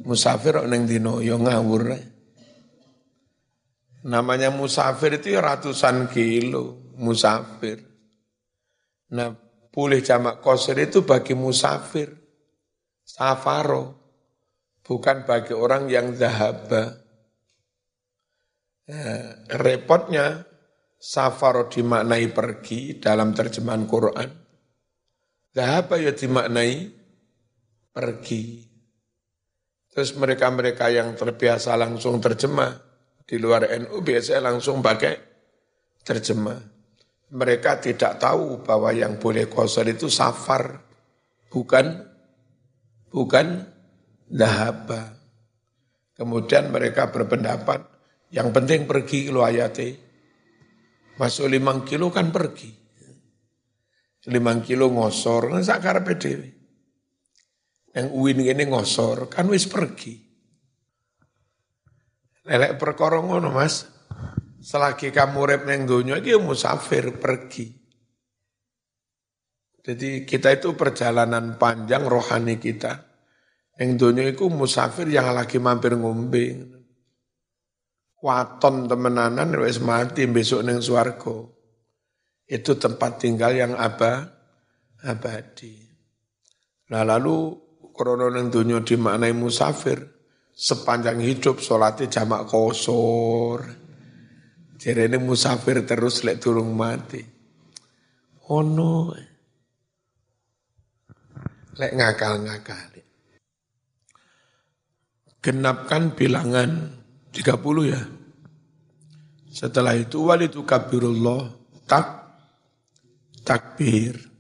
musafir 0.03 0.59
neng 0.67 0.87
dino 0.87 1.23
yo 1.23 1.39
ngawur. 1.39 1.97
Namanya 4.03 4.51
musafir 4.51 5.23
itu 5.23 5.39
ya 5.39 5.41
ratusan 5.41 6.11
kilo 6.11 6.95
musafir. 6.99 7.87
Nah, 9.13 9.31
pulih 9.71 10.03
jamak 10.03 10.43
kosir 10.43 10.75
itu 10.83 11.07
bagi 11.07 11.39
musafir. 11.39 12.11
Safaro. 13.07 14.01
Bukan 14.83 15.23
bagi 15.23 15.55
orang 15.55 15.87
yang 15.87 16.11
zahaba. 16.19 16.99
Nah, 18.91 19.47
repotnya 19.55 20.43
safaro 20.99 21.71
dimaknai 21.71 22.27
pergi 22.35 22.99
dalam 22.99 23.31
terjemahan 23.31 23.87
Quran. 23.87 24.31
Zahaba 25.55 26.03
ya 26.03 26.11
dimaknai 26.11 26.91
pergi. 27.95 28.72
Terus 29.93 30.17
mereka-mereka 30.17 30.89
yang 30.89 31.13
terbiasa 31.13 31.77
langsung 31.77 32.17
terjemah 32.17 32.81
di 33.29 33.37
luar 33.37 33.69
NU 33.77 34.01
biasanya 34.01 34.49
langsung 34.49 34.81
pakai 34.81 35.15
terjemah. 36.01 36.57
Mereka 37.33 37.81
tidak 37.81 38.17
tahu 38.17 38.65
bahwa 38.65 38.93
yang 38.93 39.21
boleh 39.21 39.49
kosor 39.53 39.89
itu 39.89 40.09
safar, 40.09 40.81
bukan 41.53 42.09
bukan 43.13 43.69
dahaba. 44.29 45.17
Kemudian 46.17 46.73
mereka 46.73 47.13
berpendapat 47.13 47.85
yang 48.33 48.49
penting 48.49 48.89
pergi 48.89 49.29
lo 49.29 49.45
ayate. 49.45 49.97
Masuk 51.21 51.53
limang 51.53 51.85
kilo 51.85 52.09
kan 52.09 52.33
pergi. 52.33 52.73
Limang 54.33 54.65
kilo 54.65 54.89
ngosor, 54.89 55.53
sakar 55.61 56.01
PDW. 56.01 56.62
Yang 57.93 58.09
uwin 58.17 58.41
ini 58.41 58.65
ngosor, 58.73 59.29
kan 59.29 59.45
wis 59.53 59.69
pergi. 59.69 60.17
Lelek 62.49 62.81
perkara 62.81 63.21
ngono 63.21 63.53
Mas. 63.53 63.87
Selagi 64.63 65.11
kamu 65.11 65.41
rep 65.43 65.63
neng 65.67 65.91
donya 65.91 66.23
iki 66.23 66.33
ya 66.35 66.39
musafir 66.39 67.19
pergi. 67.19 67.67
Jadi 69.83 70.23
kita 70.23 70.55
itu 70.55 70.79
perjalanan 70.79 71.59
panjang 71.59 72.07
rohani 72.07 72.63
kita. 72.63 73.03
Yang 73.75 73.91
dunia 73.99 74.25
itu 74.31 74.47
musafir 74.47 75.11
yang 75.11 75.35
lagi 75.35 75.59
mampir 75.59 75.99
ngombe. 75.99 76.47
Waton 78.23 78.87
temenanan 78.87 79.51
wis 79.59 79.83
mati 79.83 80.31
besok 80.31 80.63
neng 80.63 80.79
swargo. 80.79 81.59
Itu 82.47 82.79
tempat 82.79 83.19
tinggal 83.19 83.59
yang 83.59 83.75
apa? 83.75 84.31
Abadi. 85.03 85.83
Nah 86.95 87.03
lalu 87.03 87.59
krono 87.93 88.33
neng 88.33 88.49
dunia 88.49 88.81
dimaknai 88.81 89.37
musafir. 89.37 90.01
Sepanjang 90.53 91.21
hidup 91.25 91.65
sholatnya 91.65 92.13
jamak 92.13 92.49
kosor. 92.49 93.65
Jadi 94.77 95.09
ini 95.09 95.17
musafir 95.17 95.81
terus 95.87 96.27
lek 96.27 96.43
turung 96.43 96.75
mati. 96.75 97.23
Oh 98.51 98.61
no 98.61 99.15
lek 101.79 101.93
ngakal-ngakal. 101.97 102.91
Genapkan 105.43 106.15
bilangan 106.15 106.71
30 107.35 107.91
ya. 107.91 108.03
Setelah 109.53 109.99
itu 109.99 110.31
walitu 110.31 110.63
kabirullah 110.63 111.51
tak 111.85 112.07
takbir. 113.43 114.32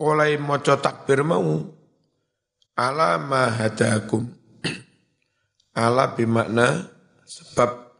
Oleh 0.00 0.38
moco 0.40 0.74
takbir 0.78 1.22
mau 1.22 1.62
ala 2.74 3.18
mahadakum. 3.18 4.26
ala 5.74 6.14
bimakna 6.14 6.86
sebab 7.26 7.90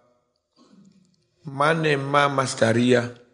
mane 1.51 1.99
ma 1.99 2.31
masdariyah 2.31 3.25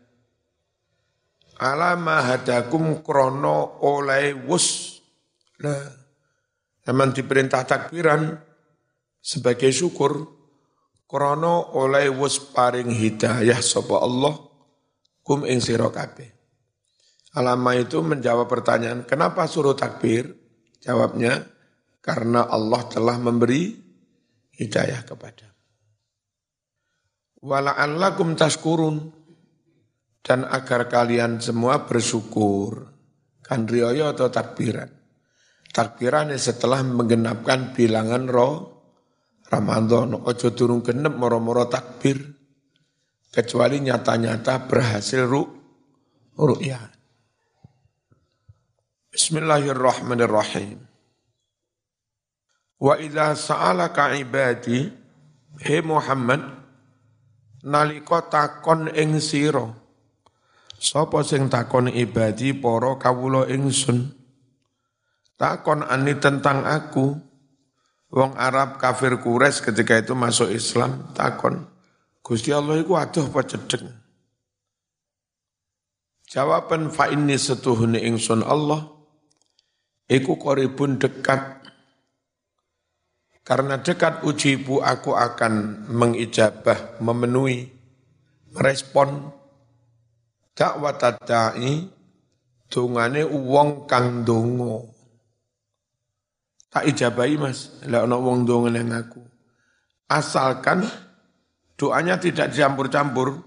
alama 1.61 2.25
hadakum 2.25 3.05
krono 3.05 3.85
oleh 3.85 4.33
wus. 4.49 4.96
Nah, 5.61 5.92
zaman 6.81 7.12
diperintah 7.12 7.68
takbiran 7.68 8.33
sebagai 9.20 9.68
syukur 9.68 10.25
krono 11.05 11.77
oleh 11.77 12.09
wus 12.09 12.40
paring 12.40 12.88
hidayah 12.88 13.61
sapa 13.61 14.01
Allah 14.01 14.40
kum 15.20 15.44
ing 15.44 15.61
sira 15.61 15.92
kabeh. 15.92 16.39
Alama 17.30 17.78
itu 17.78 18.02
menjawab 18.02 18.50
pertanyaan, 18.50 19.06
kenapa 19.06 19.46
suruh 19.46 19.78
takbir? 19.78 20.34
Jawabnya, 20.82 21.46
karena 22.02 22.48
Allah 22.50 22.82
telah 22.90 23.16
memberi 23.22 23.70
hidayah 24.58 25.06
kepada. 25.06 25.46
Wala'allakum 27.40 28.36
taskurun 28.36 29.14
dan 30.20 30.44
agar 30.44 30.90
kalian 30.90 31.40
semua 31.40 31.88
bersyukur. 31.88 32.92
Kan 33.40 33.64
rioyo 33.64 34.12
atau 34.12 34.28
takbiran. 34.28 34.90
Takbiran 35.70 36.34
setelah 36.36 36.82
menggenapkan 36.82 37.72
bilangan 37.72 38.28
roh 38.28 38.54
Ramadan. 39.48 40.18
Ojo 40.20 40.52
turun 40.52 40.84
genep 40.84 41.16
moro-moro 41.16 41.66
takbir. 41.70 42.20
Kecuali 43.30 43.78
nyata-nyata 43.80 44.66
berhasil 44.66 45.22
ru 45.24 45.42
ru'yah. 46.36 46.99
Bismillahirrahmanirrahim. 49.11 50.79
Wa 52.79 52.94
idza 52.94 53.35
sa'alaka 53.35 54.14
ibadi, 54.14 54.87
he 55.66 55.83
Muhammad, 55.83 56.46
nalika 57.66 58.23
takon 58.31 58.87
ing 58.94 59.18
sira 59.18 59.66
Sopo 60.79 61.27
sing 61.27 61.51
takon 61.51 61.90
ibadi 61.90 62.55
para 62.55 62.94
kawula 63.03 63.51
ingsun. 63.51 64.14
Takon 65.35 65.83
ani 65.90 66.14
tentang 66.23 66.62
aku. 66.62 67.18
Wong 68.14 68.38
Arab 68.38 68.79
kafir 68.79 69.18
kures 69.18 69.59
ketika 69.59 69.99
itu 69.99 70.14
masuk 70.14 70.55
Islam 70.55 71.11
takon. 71.18 71.66
Gusti 72.23 72.55
Allah 72.55 72.79
iku 72.79 72.94
aduh 72.94 73.27
apa 73.27 73.42
cedek. 73.42 73.83
Jawaban 76.31 76.94
fa 76.94 77.11
inni 77.11 77.35
setuhune 77.35 77.99
ingsun 77.99 78.46
Allah 78.46 78.99
iku 80.11 80.35
koribun 80.35 80.99
dekat 80.99 81.62
karena 83.46 83.83
dekat 83.83 84.23
ujibu 84.23 84.79
aku 84.79 85.14
akan 85.16 85.83
mengijabah, 85.90 87.03
memenuhi, 87.03 87.66
merespon 88.55 89.27
dakwat 90.55 91.03
da'i 91.27 91.88
dungane 92.70 93.27
wong 93.27 93.90
kang 93.90 94.23
dongo. 94.23 94.94
Tak 96.70 96.87
ijabahi 96.87 97.35
Mas, 97.42 97.83
lek 97.83 98.07
ana 98.07 98.14
wong 98.14 98.46
dongo 98.46 98.70
nang 98.70 98.94
aku. 98.94 99.18
Asalkan 100.07 100.87
doanya 101.75 102.23
tidak 102.23 102.55
dicampur-campur. 102.55 103.42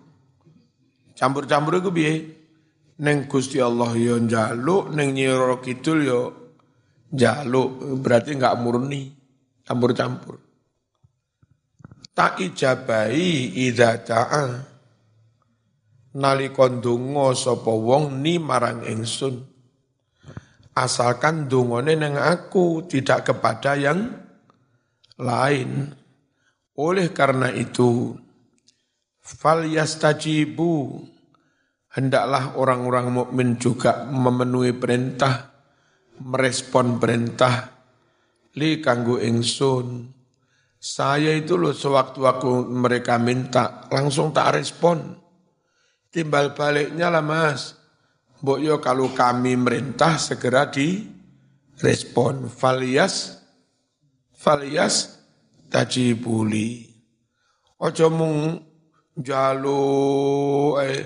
Campur-campur 1.16 1.80
itu 1.80 1.92
piye? 1.96 2.14
Neng 3.00 3.32
Gusti 3.32 3.64
Allah 3.64 3.96
yo 3.96 4.20
njaluk, 4.20 4.92
neng 4.92 5.16
Nyiro 5.16 5.64
Kidul 5.64 6.00
yo 6.04 6.43
njaluk, 7.14 8.02
berarti 8.02 8.34
enggak 8.34 8.58
murni, 8.58 9.14
campur-campur. 9.62 10.42
Tak 12.14 12.42
ijabahi 12.42 13.58
idza 13.70 14.02
ta'a. 14.02 14.46
Nalika 16.14 16.70
ndonga 16.70 17.34
sapa 17.34 17.74
wong 17.74 18.22
ni 18.22 18.38
marang 18.38 18.86
ingsun. 18.86 19.42
Asalkan 20.74 21.50
dungane 21.50 21.98
nang 21.98 22.18
aku 22.18 22.86
tidak 22.86 23.34
kepada 23.34 23.74
yang 23.78 24.14
lain. 25.18 25.90
Oleh 26.78 27.10
karena 27.14 27.50
itu 27.50 28.14
fal 29.22 29.66
yastajibu. 29.66 31.02
Hendaklah 31.94 32.58
orang-orang 32.58 33.14
mukmin 33.14 33.62
juga 33.62 34.06
memenuhi 34.10 34.74
perintah 34.74 35.53
merespon 36.22 37.02
perintah 37.02 37.74
li 38.60 38.78
kanggo 38.78 39.18
ingsun 39.18 40.14
saya 40.78 41.34
itu 41.34 41.58
loh 41.58 41.74
sewaktu 41.74 42.22
aku 42.22 42.70
mereka 42.70 43.18
minta 43.18 43.88
langsung 43.90 44.30
tak 44.30 44.60
respon 44.60 45.24
Timbal 46.14 46.54
baliknya 46.54 47.10
lah 47.10 47.26
mas. 47.26 47.74
Mbok 48.46 48.60
yo 48.62 48.78
kalau 48.78 49.10
kami 49.18 49.58
merintah 49.58 50.22
segera 50.22 50.70
di 50.70 51.10
respon. 51.82 52.46
Falias, 52.54 53.42
falias 54.38 55.26
tajibuli. 55.74 56.86
Ojo 57.82 58.14
mung 58.14 58.62
jalu 59.18 59.82
eh, 60.86 61.02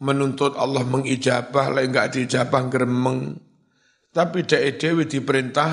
menuntut 0.00 0.56
Allah 0.56 0.88
mengijabah, 0.88 1.68
lah 1.68 1.84
enggak 1.84 2.16
dijabah 2.16 2.72
gremeng. 2.72 3.36
Tapi 4.12 4.44
dek 4.44 4.76
dewi 4.76 5.08
diperintah 5.08 5.70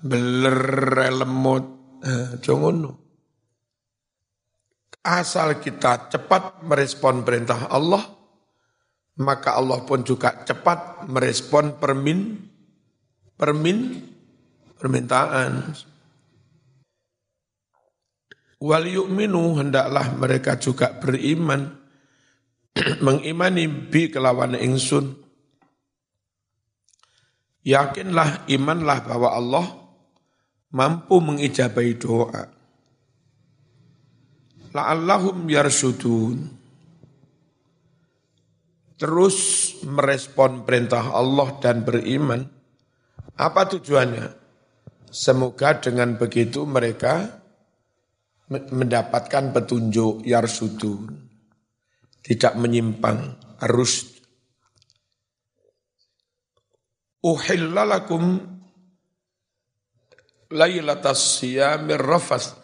beler 0.00 1.12
lemot. 1.12 1.64
Eh, 2.00 2.40
jangan 2.40 2.88
Asal 5.06 5.62
kita 5.62 6.10
cepat 6.10 6.66
merespon 6.66 7.22
perintah 7.22 7.70
Allah, 7.70 8.02
maka 9.22 9.54
Allah 9.54 9.86
pun 9.86 10.02
juga 10.02 10.42
cepat 10.42 11.06
merespon 11.06 11.78
permin, 11.78 12.34
permin, 13.38 14.02
permintaan. 14.74 15.70
Wal 18.58 18.84
yu'minu 18.88 19.62
hendaklah 19.62 20.10
mereka 20.18 20.58
juga 20.58 20.90
beriman, 20.98 21.70
mengimani 23.06 23.68
bi 23.68 24.10
kelawan 24.10 24.58
ingsun. 24.58 25.25
Yakinlah, 27.66 28.46
imanlah 28.46 29.02
bahwa 29.02 29.34
Allah 29.34 29.66
mampu 30.70 31.18
mengijabai 31.18 31.98
doa 31.98 32.56
la'allahum 34.76 35.48
yarsudun. 35.48 36.52
Terus 38.96 39.36
merespon 39.84 40.64
perintah 40.64 41.12
Allah 41.12 41.56
dan 41.60 41.84
beriman. 41.84 42.44
Apa 43.36 43.68
tujuannya? 43.68 44.44
Semoga 45.12 45.76
dengan 45.76 46.16
begitu 46.16 46.64
mereka 46.64 47.44
mendapatkan 48.48 49.52
petunjuk 49.52 50.24
yarsudun. 50.24 51.12
Tidak 52.24 52.56
menyimpang, 52.56 53.36
arus. 53.68 54.15
Uhillalakum 57.26 58.38
laylatas 60.54 61.42
siyamir 61.42 61.98
rafas. 61.98 62.54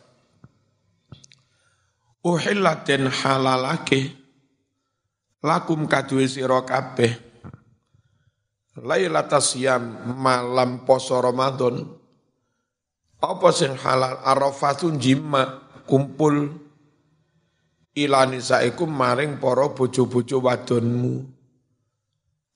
Uhillat 2.23 2.87
den 2.87 3.11
halalake 3.11 4.15
lakum 5.43 5.91
kaduwe 5.91 6.31
sira 6.31 6.63
kabeh. 6.63 7.33
Lailatul 8.73 9.45
Siyam 9.45 10.17
malam 10.17 10.89
poso 10.89 11.21
Ramadan. 11.21 11.85
Apa 13.21 13.53
sing 13.53 13.77
halal? 13.77 14.25
Arafatun 14.25 14.97
jima 14.97 15.61
kumpul. 15.85 16.57
Ilani 17.93 18.41
saikum 18.41 18.89
maring 18.89 19.37
para 19.37 19.69
bojo-bojo 19.69 20.41
wadonmu. 20.41 21.42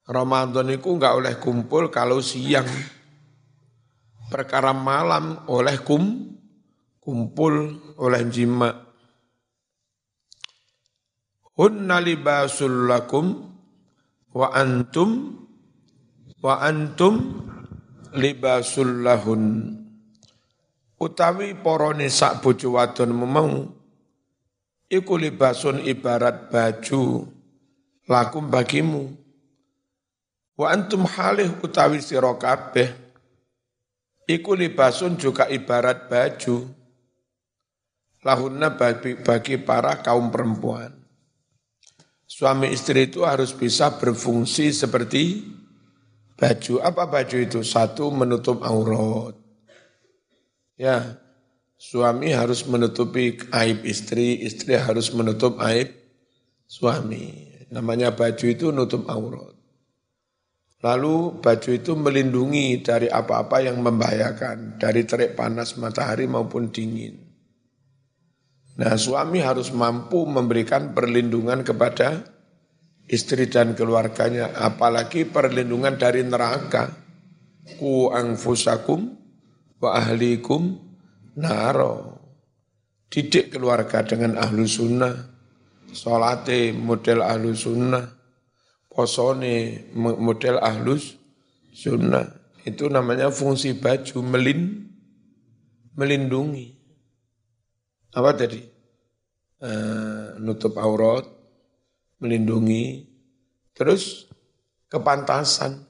Ramadan 0.06 0.70
itu 0.70 0.94
enggak 0.94 1.18
oleh 1.18 1.34
kumpul 1.42 1.90
kalau 1.90 2.22
siang. 2.22 2.66
Perkara 4.30 4.70
malam 4.70 5.46
oleh 5.50 5.82
kum 5.82 6.30
kumpul 7.02 7.78
oleh 7.98 8.22
jima. 8.30 8.70
Hunna 11.58 11.98
libasul 11.98 12.86
lakum 12.86 13.26
wa 14.30 14.46
antum 14.54 15.42
wa 16.38 16.54
antum 16.62 17.14
libasul 18.14 19.02
lahun. 19.02 19.74
Utawi 20.96 21.58
para 21.58 21.92
nisa 21.92 22.40
bojo 22.40 22.78
wadon 22.78 23.10
memang 23.12 23.50
Iku 24.86 25.18
libasun 25.18 25.82
ibarat 25.82 26.46
baju 26.46 27.26
lakum 28.06 28.46
bagimu. 28.46 29.25
Wa 30.56 30.72
antum 30.72 31.04
halih 31.04 31.52
utawi 31.60 32.00
sira 32.00 32.32
kabeh. 32.34 32.88
Iku 34.26 34.56
libasun 34.58 35.20
juga 35.20 35.46
ibarat 35.46 36.10
baju. 36.10 36.66
Lahunna 38.26 38.74
bagi, 38.74 39.14
bagi 39.22 39.54
para 39.62 40.02
kaum 40.02 40.34
perempuan. 40.34 40.90
Suami 42.26 42.74
istri 42.74 43.06
itu 43.06 43.22
harus 43.22 43.54
bisa 43.54 43.94
berfungsi 44.02 44.74
seperti 44.74 45.46
baju. 46.34 46.82
Apa 46.82 47.06
baju 47.06 47.36
itu? 47.38 47.62
Satu 47.62 48.10
menutup 48.10 48.66
aurat. 48.66 49.38
Ya, 50.74 51.22
Suami 51.76 52.32
harus 52.32 52.64
menutupi 52.64 53.36
aib 53.52 53.84
istri, 53.84 54.40
istri 54.40 54.80
harus 54.80 55.12
menutup 55.12 55.60
aib 55.60 55.92
suami. 56.64 57.52
Namanya 57.68 58.16
baju 58.16 58.46
itu 58.48 58.72
nutup 58.72 59.04
aurat. 59.12 59.55
Lalu 60.86 61.42
baju 61.42 61.70
itu 61.74 61.98
melindungi 61.98 62.78
dari 62.78 63.10
apa-apa 63.10 63.58
yang 63.58 63.82
membahayakan, 63.82 64.78
dari 64.78 65.02
terik 65.02 65.34
panas 65.34 65.74
matahari 65.82 66.30
maupun 66.30 66.70
dingin. 66.70 67.26
Nah 68.78 68.94
suami 68.94 69.42
harus 69.42 69.74
mampu 69.74 70.22
memberikan 70.22 70.94
perlindungan 70.94 71.66
kepada 71.66 72.22
istri 73.10 73.50
dan 73.50 73.74
keluarganya, 73.74 74.54
apalagi 74.54 75.26
perlindungan 75.26 75.98
dari 75.98 76.22
neraka. 76.22 76.94
Ku 77.82 78.14
angfusakum 78.14 79.10
wa 79.82 79.90
ahlikum 79.90 80.78
naro. 81.34 82.14
Didik 83.10 83.58
keluarga 83.58 84.06
dengan 84.06 84.38
ahlu 84.38 84.70
sunnah, 84.70 85.34
solate 85.90 86.70
model 86.70 87.26
ahlu 87.26 87.58
sunnah, 87.58 88.15
posone 88.96 89.86
model 89.94 90.56
ahlus 90.58 91.20
sunnah. 91.76 92.24
Itu 92.64 92.88
namanya 92.88 93.28
fungsi 93.28 93.76
baju 93.76 94.24
melin, 94.24 94.90
melindungi. 95.94 96.74
Apa 98.16 98.32
tadi? 98.32 98.58
E, 99.60 99.70
nutup 100.40 100.74
aurat, 100.80 101.28
melindungi, 102.18 103.06
terus 103.76 104.26
kepantasan. 104.88 105.84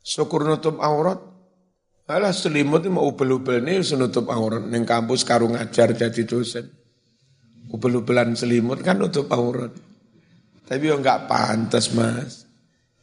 Syukur 0.00 0.46
nutup 0.46 0.78
aurat, 0.78 1.18
Alah 2.06 2.30
selimut 2.30 2.86
mau 2.86 3.10
ubel-ubel 3.10 3.66
ini 3.66 3.82
senutup 3.82 4.30
aurat. 4.30 4.62
Neng 4.62 4.86
kampus 4.86 5.26
karung 5.26 5.58
ngajar 5.58 5.90
jadi 5.90 6.22
dosen. 6.22 6.70
Ubel-ubelan 7.74 8.38
selimut 8.38 8.78
kan 8.86 9.02
nutup 9.02 9.26
aurat. 9.34 9.74
Tapi 10.66 10.90
yang 10.90 10.98
enggak 11.00 11.30
pantas 11.30 11.94
mas. 11.94 12.46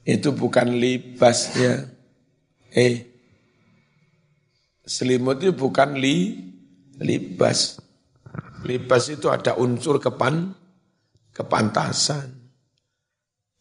Itu 0.04 0.36
bukan 0.36 0.76
libas 0.76 1.56
ya. 1.56 1.88
Eh, 2.76 3.08
selimut 4.84 5.40
itu 5.40 5.56
bukan 5.56 5.96
li, 5.96 6.44
libas. 7.00 7.80
Libas 8.68 9.08
itu 9.08 9.32
ada 9.32 9.56
unsur 9.56 10.04
kepan, 10.04 10.52
kepantasan. 11.32 12.36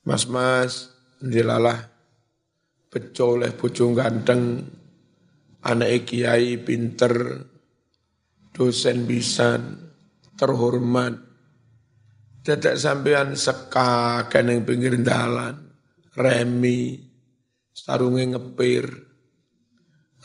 Mas-mas, 0.02 0.90
dilalah 1.22 1.78
becoleh 2.90 3.54
bujung 3.54 3.94
ganteng, 3.94 4.66
anak 5.62 6.10
kiai 6.10 6.58
pinter, 6.58 7.46
dosen 8.50 9.06
bisa, 9.06 9.62
terhormat. 10.34 11.31
Tidak 12.42 12.74
sampean 12.74 13.38
seka 13.38 14.26
yang 14.26 14.66
pinggir 14.66 14.98
dalan, 14.98 15.62
remi, 16.18 16.98
sarungnya 17.70 18.34
ngepir, 18.34 18.90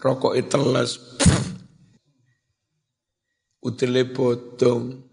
rokok 0.02 0.34
teles, 0.50 0.98
utile 3.68 4.10
potong. 4.10 5.06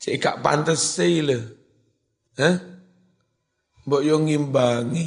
Cek 0.00 0.18
gak 0.18 0.40
pantes 0.42 0.82
sih 0.82 1.22
lho. 1.22 1.38
Hah? 2.40 2.56
Mbok 3.86 4.02
yo 4.02 4.18
ngimbangi. 4.18 5.06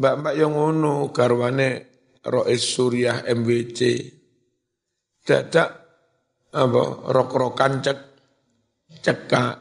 Mbak-mbak 0.00 0.34
yang 0.34 0.56
ngono 0.56 1.12
garwane 1.12 1.68
Rois 2.24 2.64
Suriah 2.64 3.20
MWC, 3.28 3.80
dadak 5.24 5.68
apa 6.56 6.82
rok-rokan 7.12 7.84
cek 7.84 8.09
cekak 8.98 9.54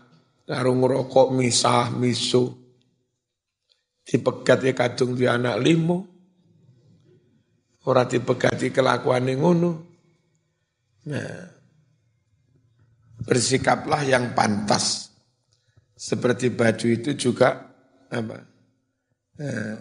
karo 0.50 0.72
ngerokok 0.74 1.28
misah 1.38 1.94
misu. 1.94 2.50
Dipegat 4.02 4.66
ya 4.66 4.74
kadung 4.74 5.14
di 5.14 5.30
anak 5.30 5.62
limo 5.62 6.10
ora 7.86 8.10
dipegati 8.10 8.74
kelakuan 8.74 9.30
ngono. 9.30 9.72
Nah 11.06 11.60
bersikaplah 13.24 14.02
yang 14.10 14.34
pantas. 14.34 15.14
Seperti 15.94 16.50
baju 16.50 16.88
itu 16.90 17.12
juga 17.14 17.70
apa 18.10 18.38
eh, 19.38 19.78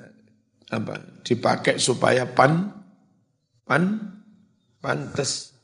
apa 0.68 0.94
dipakai 1.24 1.80
supaya 1.80 2.28
pan 2.28 2.68
pan 3.64 3.84
pantas. 4.82 5.57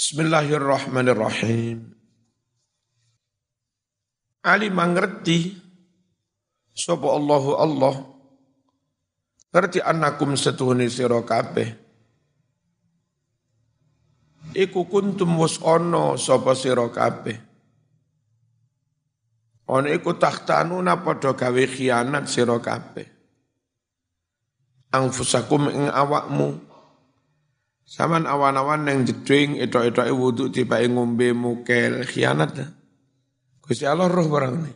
Bismillahirrahmanirrahim. 0.00 1.92
Ali 4.40 4.72
mengerti 4.72 5.60
sapa 6.72 7.04
Allahu 7.04 7.60
Allah 7.60 8.08
ngerti 9.52 9.84
anakum 9.84 10.40
setuhuni 10.40 10.88
sira 10.88 11.20
kabeh 11.20 11.76
iku 14.56 14.88
kuntum 14.88 15.36
was 15.36 15.60
ono 15.60 16.16
sapa 16.16 16.56
sira 16.56 16.88
kabeh 16.88 17.36
Ono 19.68 19.84
iku 19.84 20.16
tahtanuna 20.16 21.04
padha 21.04 21.36
gawe 21.36 21.64
khianat 21.68 22.24
sira 22.24 22.56
kabeh. 22.56 23.04
Angfusakum 24.96 25.68
ing 25.68 25.92
awakmu. 25.92 26.69
Saman 27.90 28.22
awan-awan 28.22 28.86
yang 28.86 29.02
jeding 29.02 29.58
etok-etoke 29.58 30.14
wudu 30.14 30.46
tiba 30.54 30.78
ngombe 30.86 31.34
mukel 31.34 32.06
khianat. 32.06 32.70
Gusti 33.66 33.82
Allah 33.82 34.06
roh 34.06 34.30
barang 34.30 34.54
ini. 34.62 34.72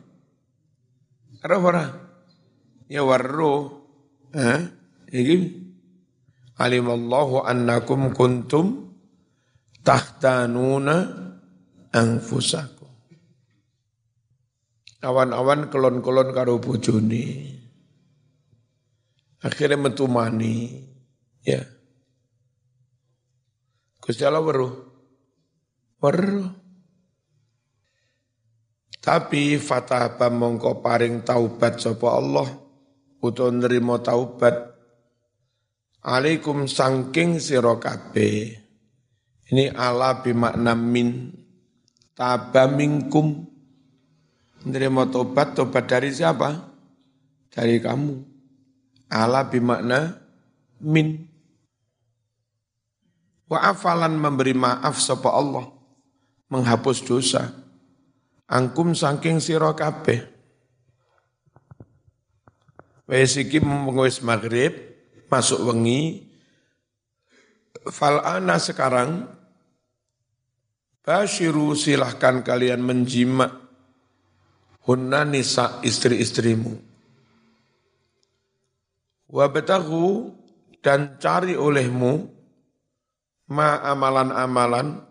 Roh 1.46 1.61
barang. 1.62 1.92
Ya 2.90 3.07
warro. 3.07 3.55
Eh? 4.35 4.61
Iki 5.14 5.37
alimallahu 6.59 7.46
annakum 7.46 8.11
kuntum 8.11 8.90
tahtanuna 9.87 11.07
angfusakum. 11.94 12.90
Awan-awan 15.07 15.70
kelon-kelon 15.70 16.35
karo 16.35 16.59
bojone. 16.59 17.46
Akhirnya 19.38 19.79
metu 19.79 20.11
mani. 20.11 20.83
Ya. 21.46 21.73
Gusti 24.05 24.21
Allah 24.29 24.45
weruh. 24.45 24.75
Weruh. 26.05 26.49
Tapi 29.01 29.57
fatah 29.57 30.12
mongko 30.29 30.85
paring 30.85 31.25
taubat 31.25 31.81
sapa 31.81 32.09
Allah 32.12 32.49
utawa 33.21 33.53
nrimo 33.53 34.01
taubat 34.01 34.57
alaikum 36.05 36.69
sangking 36.69 37.40
sira 37.40 37.81
kabeh. 37.81 38.61
Ini 39.49 39.73
ala 39.73 40.21
bimakna 40.25 40.73
min 40.77 41.33
tabamingkum 42.17 43.55
Menerima 44.64 45.12
tobat, 45.12 45.53
tobat 45.53 45.85
dari 45.85 46.09
siapa? 46.09 46.73
dari 47.53 47.79
kamu. 47.79 48.14
Ala 49.12 49.47
bimakna 49.47 50.19
min. 50.83 51.34
Wa 53.48 53.72
afalan 53.72 54.16
memberi 54.16 54.57
maaf 54.57 54.96
sapa 54.96 55.28
Allah. 55.33 55.68
Menghapus 56.48 57.04
dosa. 57.04 57.52
Angkum 58.48 58.92
saking 58.92 59.40
sira 59.40 59.72
kabeh. 59.72 60.35
Wes 63.04 63.37
iki 63.37 63.61
wis 64.00 64.24
maghrib, 64.24 64.72
masuk 65.28 65.61
wengi. 65.68 66.35
Fal'ana 67.85 68.57
sekarang 68.57 69.28
Bashiru 71.04 71.76
silahkan 71.76 72.40
kalian 72.40 72.80
menjima 72.80 73.44
Hunna 74.88 75.28
nisa 75.28 75.85
istri-istrimu 75.85 76.80
Wabtahu 79.28 80.33
dan 80.80 81.20
cari 81.20 81.61
olehmu 81.61 82.34
ma 83.50 83.83
amalan-amalan 83.85 85.04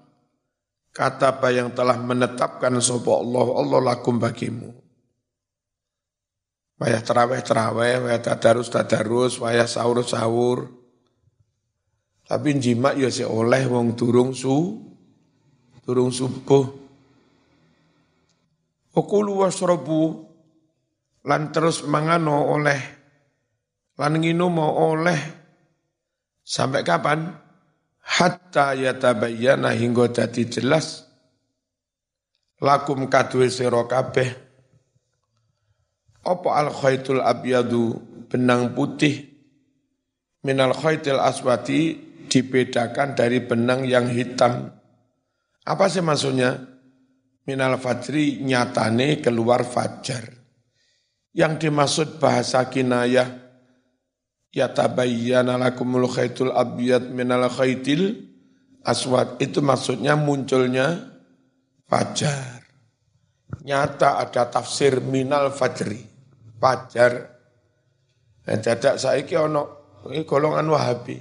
kata 0.94 1.38
yang 1.54 1.74
telah 1.74 1.98
menetapkan 1.98 2.78
sapa 2.82 3.12
Allah 3.12 3.48
Allah 3.60 3.80
lakum 3.94 4.18
bagimu. 4.22 4.70
Wayah 6.82 7.02
terawih 7.06 7.42
terawih 7.46 8.10
wayah 8.10 8.22
tadarus 8.22 8.74
tadarus 8.74 9.38
wayah 9.38 9.70
sahur 9.70 10.02
sahur 10.02 10.68
tapi 12.24 12.56
jima 12.58 12.96
ya 12.98 13.12
si 13.14 13.22
oleh 13.22 13.68
wong 13.68 13.94
durung 13.94 14.34
su 14.34 14.80
durung 15.84 16.10
subuh. 16.10 16.82
Okulu 18.94 19.42
wasrobu 19.42 20.22
lan 21.26 21.50
terus 21.50 21.86
mangano 21.86 22.54
oleh 22.54 22.82
lan 23.98 24.14
nginu 24.18 24.48
mau 24.50 24.94
oleh. 24.94 25.20
Sampai 26.44 26.84
kapan? 26.84 27.32
Hatta 28.04 28.76
yatabayyana 28.76 29.72
hingga 29.72 30.12
dadi 30.12 30.46
jelas. 30.52 31.08
Lakum 32.60 33.08
kadue 33.08 33.48
sira 33.48 33.84
kabeh. 33.88 34.30
Apa 36.24 36.50
al 36.64 36.72
khaitul 36.72 37.20
abyadu 37.20 38.00
benang 38.32 38.72
putih? 38.72 39.32
Minal 40.44 40.76
khaitil 40.76 41.20
aswati 41.20 42.00
dibedakan 42.28 43.16
dari 43.16 43.44
benang 43.44 43.84
yang 43.84 44.08
hitam. 44.08 44.72
Apa 45.64 45.88
sih 45.92 46.04
maksudnya? 46.04 46.60
Minal 47.44 47.76
fajri 47.76 48.40
nyatane 48.40 49.20
keluar 49.20 49.68
fajar. 49.68 50.32
Yang 51.36 51.68
dimaksud 51.68 52.08
bahasa 52.24 52.72
kinayah 52.72 53.43
yatabayyana 54.54 55.58
lakumul 55.58 56.06
khaitul 56.06 56.54
abyad 56.54 57.10
minal 57.10 57.50
khaitil 57.50 58.30
aswad 58.86 59.42
itu 59.42 59.60
maksudnya 59.60 60.14
munculnya 60.14 61.18
fajar. 61.90 62.62
Nyata 63.66 64.22
ada 64.22 64.50
tafsir 64.50 65.02
minal 65.02 65.50
fajri. 65.50 66.06
Fajar. 66.62 67.14
Nah, 68.44 68.58
dadak 68.60 69.00
saiki 69.00 69.36
ono 69.40 69.64
ini 70.12 70.28
golongan 70.28 70.68
Wahabi. 70.68 71.18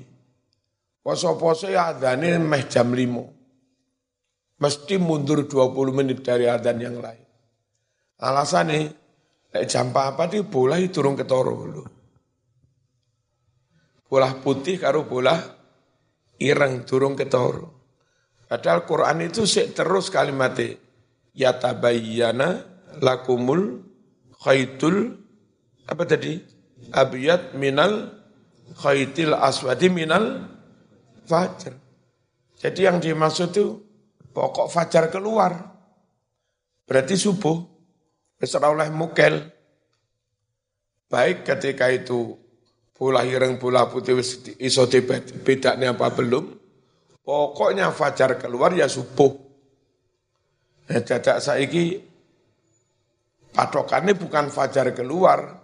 Poso-poso 1.03 1.67
ya 1.67 1.95
adane 1.95 2.39
meh 2.39 2.67
jam 2.67 2.95
limo. 2.95 3.27
Mesti 4.59 4.95
mundur 5.03 5.51
20 5.51 5.99
menit 5.99 6.23
dari 6.23 6.47
adan 6.47 6.79
yang 6.79 7.03
lain. 7.03 7.27
Alasannya, 8.23 8.95
jam 9.67 9.91
apa 9.91 10.31
di 10.31 10.47
boleh 10.47 10.87
turun 10.95 11.19
ke 11.19 11.27
toro 11.27 11.67
loh 11.67 12.02
bolah 14.13 14.37
putih 14.45 14.77
karo 14.77 15.09
bolah 15.09 15.41
ireng 16.37 16.85
durung 16.85 17.17
ketoro. 17.17 17.81
Padahal 18.45 18.85
Quran 18.85 19.25
itu 19.25 19.49
sik 19.49 19.73
terus 19.73 20.13
kalimatnya 20.13 20.77
yatabayyana 21.33 22.61
lakumul 23.01 23.81
khaitul 24.37 25.17
apa 25.89 26.05
tadi? 26.05 26.37
Abiyat 26.93 27.57
minal 27.57 28.13
khaitil 28.77 29.33
aswadi 29.33 29.89
minal 29.89 30.45
fajar. 31.25 31.73
Jadi 32.61 32.81
yang 32.85 33.01
dimaksud 33.01 33.49
itu 33.57 33.81
pokok 34.29 34.69
fajar 34.69 35.09
keluar. 35.09 35.57
Berarti 36.85 37.17
subuh. 37.17 37.65
Besar 38.37 38.67
oleh 38.67 38.91
mukel. 38.91 39.39
Baik 41.07 41.47
ketika 41.47 41.87
itu 41.89 42.42
bola 42.93 43.25
ireng 43.25 43.57
bola 43.57 43.89
putih 43.89 44.21
iso 44.61 44.85
bedanya 45.43 45.97
apa 45.97 46.13
belum? 46.13 46.45
Pokoknya 47.23 47.95
fajar 47.95 48.37
keluar 48.39 48.75
ya 48.75 48.91
subuh. 48.91 49.33
Nah 50.91 51.01
dadak 51.01 51.39
saiki 51.39 52.03
patokannya 53.55 54.15
bukan 54.19 54.51
fajar 54.53 54.93
keluar. 54.93 55.63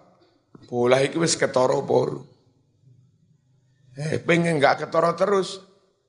Bola 0.69 1.01
iki 1.01 1.17
wis 1.19 1.39
ketoro 1.39 1.85
por 1.87 2.25
eh 3.99 4.23
pengen 4.23 4.63
nggak 4.63 4.87
ketoro 4.87 5.13
terus? 5.19 5.63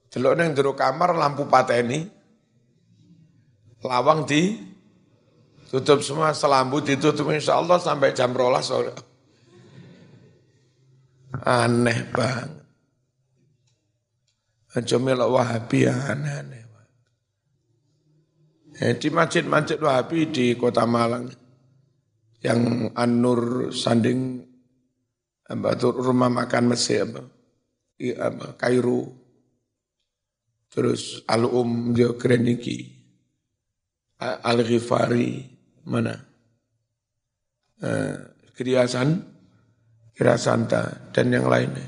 Delok 0.10 0.34
neng 0.38 0.58
jero 0.58 0.74
kamar 0.74 1.14
lampu 1.18 1.46
pateni. 1.46 2.06
Lawang 3.86 4.28
di 4.28 4.60
tutup 5.70 6.04
semua 6.04 6.34
selambu 6.34 6.82
ditutup 6.82 7.30
insya 7.32 7.62
Allah 7.62 7.80
sampai 7.80 8.12
jam 8.12 8.36
rolas 8.36 8.68
sore 8.68 9.09
Aneh 11.34 12.00
banget. 12.10 12.52
Aja 14.70 14.98
melok 15.02 15.34
Wahabi 15.34 15.90
ya 15.90 15.94
aneh-aneh. 16.14 16.60
Eh, 18.80 18.96
di 18.96 19.12
masjid-masjid 19.12 19.76
Wahabi 19.76 20.32
di 20.32 20.56
kota 20.56 20.88
Malang, 20.88 21.28
yang 22.40 22.88
An-Nur 22.96 23.76
Sanding, 23.76 24.40
apa, 25.52 25.76
rumah 25.84 26.32
makan 26.32 26.72
Mesir, 26.72 27.04
apa, 27.04 27.28
apa, 28.00 28.46
Kairo, 28.56 29.04
terus 30.72 31.28
Al-Um 31.28 31.92
Geokreniki, 31.92 32.88
Al-Ghifari, 34.24 35.44
mana? 35.84 36.16
Eh, 37.84 38.16
Kriasan, 38.56 39.20
Kira 40.20 40.36
Santa 40.36 41.16
dan 41.16 41.32
yang 41.32 41.48
lainnya. 41.48 41.88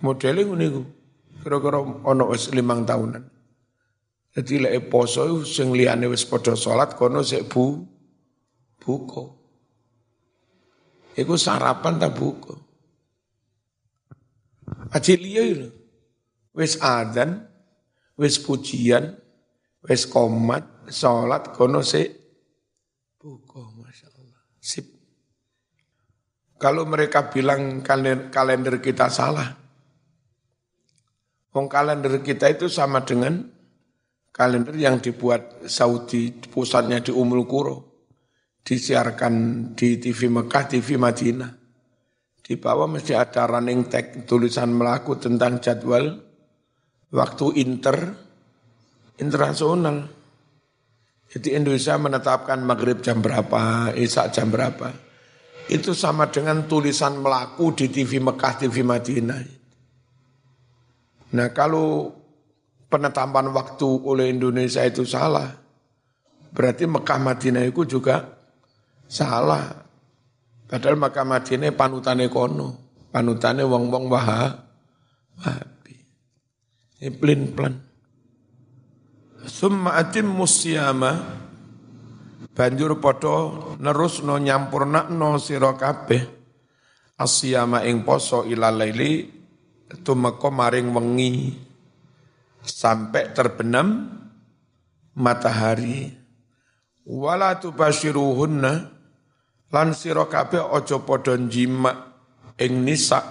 Modelnya 0.00 0.40
ini 0.40 0.80
kira-kira 1.44 1.84
ono 1.84 2.32
wis 2.32 2.48
limang 2.48 2.88
tahunan. 2.88 3.20
Jadi 4.32 4.56
lek 4.56 4.88
poso 4.88 5.44
sing 5.44 5.68
liyane 5.76 6.08
wis 6.08 6.24
padha 6.24 6.56
salat 6.56 6.96
kono 6.96 7.20
sik 7.20 7.52
bu 7.52 7.84
buka. 8.80 9.24
Iku 11.12 11.36
sarapan 11.36 12.00
tak 12.00 12.16
buka. 12.16 12.56
Aji 14.96 15.12
liya. 15.20 15.68
Wis 16.56 16.80
adzan, 16.80 17.44
wis 18.16 18.40
pujian, 18.40 19.12
wis 19.84 20.08
komat, 20.08 20.88
salat 20.88 21.52
kono 21.52 21.84
sik 21.84 22.16
buka 23.20 23.60
masyaallah. 23.76 24.40
Sip. 24.56 24.97
Kalau 26.58 26.82
mereka 26.90 27.30
bilang 27.30 27.86
kalender 28.34 28.82
kita 28.82 29.06
salah, 29.06 29.46
Wong 31.54 31.66
kalender 31.66 32.20
kita 32.20 32.50
itu 32.52 32.68
sama 32.68 33.06
dengan 33.06 33.40
kalender 34.34 34.76
yang 34.76 35.00
dibuat 35.00 35.64
Saudi, 35.64 36.34
pusatnya 36.34 37.00
di 37.00 37.14
Umul 37.14 37.48
Kuro, 37.48 37.76
disiarkan 38.60 39.34
di 39.72 39.96
TV 39.96 40.28
Mekah, 40.28 40.64
TV 40.68 41.00
Madinah. 41.00 41.50
Di 42.42 42.54
bawah 42.58 42.86
mesti 42.86 43.16
ada 43.16 43.48
running 43.48 43.88
tag 43.88 44.28
tulisan 44.28 44.70
melaku 44.70 45.16
tentang 45.16 45.58
jadwal 45.58 46.20
waktu 47.10 47.46
inter 47.58 48.12
internasional. 49.18 50.04
Jadi 51.28 51.58
Indonesia 51.58 51.96
menetapkan 51.96 52.60
maghrib 52.64 53.04
jam 53.04 53.20
berapa, 53.20 53.92
isak 53.96 54.32
jam 54.32 54.48
berapa 54.48 55.07
itu 55.68 55.92
sama 55.92 56.32
dengan 56.32 56.64
tulisan 56.64 57.20
melaku 57.20 57.76
di 57.76 57.92
TV 57.92 58.18
Mekah, 58.18 58.64
TV 58.64 58.80
Madinah. 58.82 59.40
Nah 61.28 61.48
kalau 61.52 62.12
penetapan 62.88 63.52
waktu 63.52 63.84
oleh 63.84 64.32
Indonesia 64.32 64.80
itu 64.80 65.04
salah, 65.04 65.52
berarti 66.56 66.88
Mekah 66.88 67.20
Madinah 67.20 67.68
itu 67.68 67.84
juga 67.84 68.24
salah. 69.04 69.84
Padahal 70.68 70.96
Mekah 70.96 71.24
Madinah 71.24 71.72
panutane 71.76 72.32
kono, 72.32 72.96
panutane 73.12 73.64
wong-wong 73.64 74.08
wahabi. 74.08 75.96
Ini 77.00 77.12
pelin-pelan. 77.12 77.76
Summa 79.48 79.96
atim 79.96 80.28
musyama, 80.28 81.24
banjur 82.58 82.98
padha 82.98 83.54
nerusno 83.78 84.34
nyampurnakno 84.42 85.38
sira 85.38 85.78
kabeh. 85.78 86.26
Asyama 87.14 87.86
ing 87.86 88.02
poso 88.02 88.42
ila 88.42 88.74
laili 88.74 89.30
tumeka 90.02 90.50
maring 90.50 90.90
wengi. 90.90 91.54
Sampai 92.66 93.30
terbenam 93.30 94.10
matahari. 95.14 96.10
Wala 97.06 97.56
tubashiruhunna 97.62 98.72
lan 99.70 99.88
sira 99.94 100.26
kabeh 100.26 100.66
aja 100.74 100.98
padha 100.98 101.38
jima 101.46 101.94
ing 102.58 102.82
nisa 102.82 103.22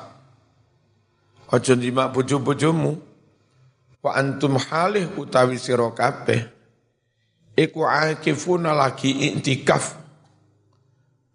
aja 1.52 1.76
jima 1.76 2.08
bojo-bojomu. 2.08 2.96
Wa 4.00 4.16
antum 4.16 4.56
halih 4.56 5.12
utawi 5.20 5.60
sira 5.60 5.92
kabeh 5.92 6.57
iku 7.58 7.90
akifuna 7.90 8.78
lagi 8.78 9.34
iktikaf 9.34 9.98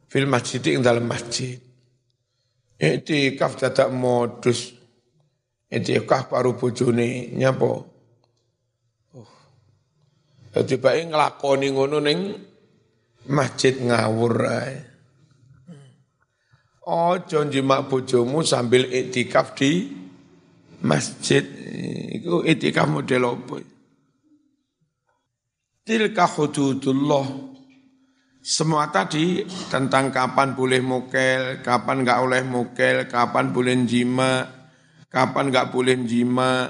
fil 0.07 0.31
masjid 0.31 0.63
ing 0.71 0.87
dalam 0.87 1.05
masjid 1.05 1.59
iktikaf 2.79 3.59
dadak 3.59 3.91
modus 3.91 4.73
iktikaf 5.67 6.31
paru 6.31 6.55
bojone 6.55 7.35
nyapa 7.35 7.93
Dadi 10.53 10.77
bae 10.77 11.01
nglakoni 11.09 11.73
ngono 11.73 11.99
ning 12.05 12.21
masjid 13.33 13.73
ngawur 13.73 14.37
ae. 14.45 14.77
Ojo 16.85 17.41
njimak 17.49 17.89
bojomu 17.89 18.45
sambil 18.45 18.85
iktikaf 18.85 19.57
di 19.57 19.89
masjid. 20.85 21.41
Iku 22.21 22.45
iktikaf 22.45 22.85
model 22.85 23.33
apa? 23.33 23.72
Tilka 25.83 26.31
hududullah. 26.31 27.27
Semua 28.43 28.91
tadi 28.91 29.47
tentang 29.71 30.11
kapan 30.11 30.55
boleh 30.55 30.83
mukel, 30.83 31.63
kapan 31.63 32.03
nggak 32.03 32.19
boleh 32.23 32.43
mukel, 32.43 32.97
kapan 33.07 33.55
boleh 33.55 33.75
jima, 33.87 34.47
kapan 35.07 35.51
nggak 35.51 35.71
boleh 35.71 35.95
jima, 36.07 36.67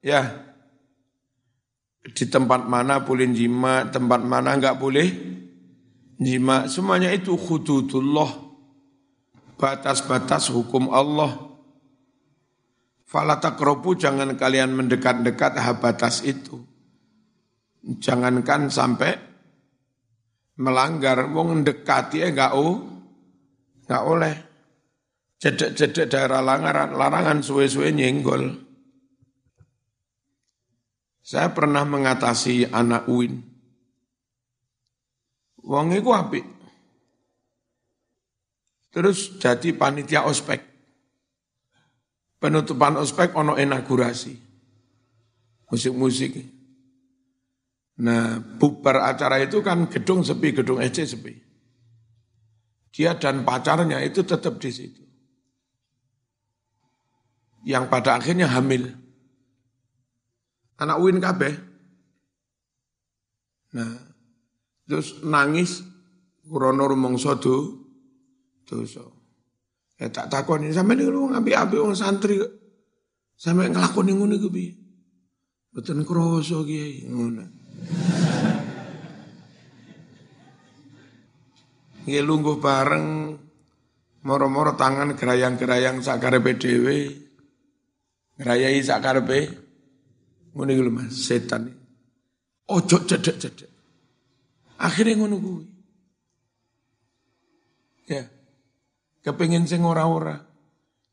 ya 0.00 0.50
di 2.00 2.24
tempat 2.24 2.64
mana 2.64 3.04
boleh 3.04 3.28
jima, 3.32 3.84
tempat 3.88 4.20
mana 4.24 4.56
enggak 4.56 4.80
boleh 4.80 5.08
jima. 6.16 6.64
Semuanya 6.66 7.12
itu 7.12 7.36
hududullah. 7.36 8.48
Batas-batas 9.60 10.48
hukum 10.48 10.88
Allah. 10.88 11.36
Falatakrobu 13.04 13.98
jangan 13.98 14.32
kalian 14.38 14.72
mendekat-dekat 14.72 15.60
batas 15.82 16.24
itu. 16.24 16.69
Jangankan 17.80 18.68
sampai 18.68 19.16
melanggar. 20.60 21.24
Wong 21.32 21.64
dekati 21.64 22.20
ya 22.20 22.28
enggak 22.28 22.52
oh, 22.52 22.84
enggak 23.88 24.04
oleh. 24.04 24.34
Cedek-cedek 25.40 26.12
daerah 26.12 26.44
larangan, 26.44 26.92
larangan 26.92 27.38
suwe-suwe 27.40 27.96
nyenggol. 27.96 28.60
Saya 31.24 31.48
pernah 31.56 31.88
mengatasi 31.88 32.68
anak 32.68 33.08
UIN. 33.08 33.40
Wong 35.64 35.96
iku 35.96 36.12
apik. 36.12 36.44
Terus 38.90 39.38
jadi 39.40 39.72
panitia 39.72 40.28
ospek. 40.28 40.60
Penutupan 42.36 43.00
ospek 43.00 43.32
ono 43.32 43.56
inaugurasi. 43.56 44.34
Musik-musik. 45.70 46.59
Nah, 48.00 48.40
bubar 48.40 49.04
acara 49.04 49.44
itu 49.44 49.60
kan 49.60 49.84
gedung 49.92 50.24
sepi, 50.24 50.56
gedung 50.56 50.80
EC 50.80 51.04
sepi. 51.04 51.36
Dia 52.96 53.12
dan 53.20 53.44
pacarnya 53.44 54.00
itu 54.00 54.24
tetap 54.24 54.56
di 54.56 54.70
situ. 54.72 55.04
Yang 57.68 57.84
pada 57.92 58.16
akhirnya 58.16 58.48
hamil. 58.48 58.88
Anak 60.80 60.96
UIN 60.96 61.20
kabeh. 61.20 61.54
Nah, 63.76 63.94
terus 64.88 65.20
nangis 65.20 65.84
kurono 66.48 66.88
rumangsa 66.88 67.36
do 67.36 67.84
dosa. 68.64 69.04
Ya 70.00 70.08
tak 70.08 70.32
takoni 70.32 70.72
sampe 70.72 70.96
niku 70.96 71.28
ngapi-api 71.36 71.76
wong 71.76 71.92
santri. 71.92 72.40
Sampe 73.36 73.68
nglakoni 73.68 74.16
ngono 74.16 74.40
iku 74.40 74.48
piye? 74.48 74.72
Mboten 75.70 76.02
krasa 76.08 76.64
Kiai 76.64 77.04
ngono. 77.06 77.59
Nggih 82.04 82.56
bareng 82.58 83.06
moro-moro 84.26 84.74
tangan 84.74 85.14
gerayang-gerayang 85.14 86.02
sakarepe 86.04 86.58
dhewe. 86.58 86.98
Ngrayai 88.40 88.80
sakarepe 88.80 89.70
Ngono 90.54 90.70
iku 90.74 90.82
Mas, 90.90 91.14
setan. 91.14 91.70
Ojo 92.70 92.96
cedek-cedek. 93.06 93.70
Akhirnya 94.82 95.18
ngono 95.18 95.36
kuwi. 95.38 95.66
Ya. 98.10 98.26
Kepengin 99.22 99.66
sing 99.66 99.86
ora-ora. 99.86 100.38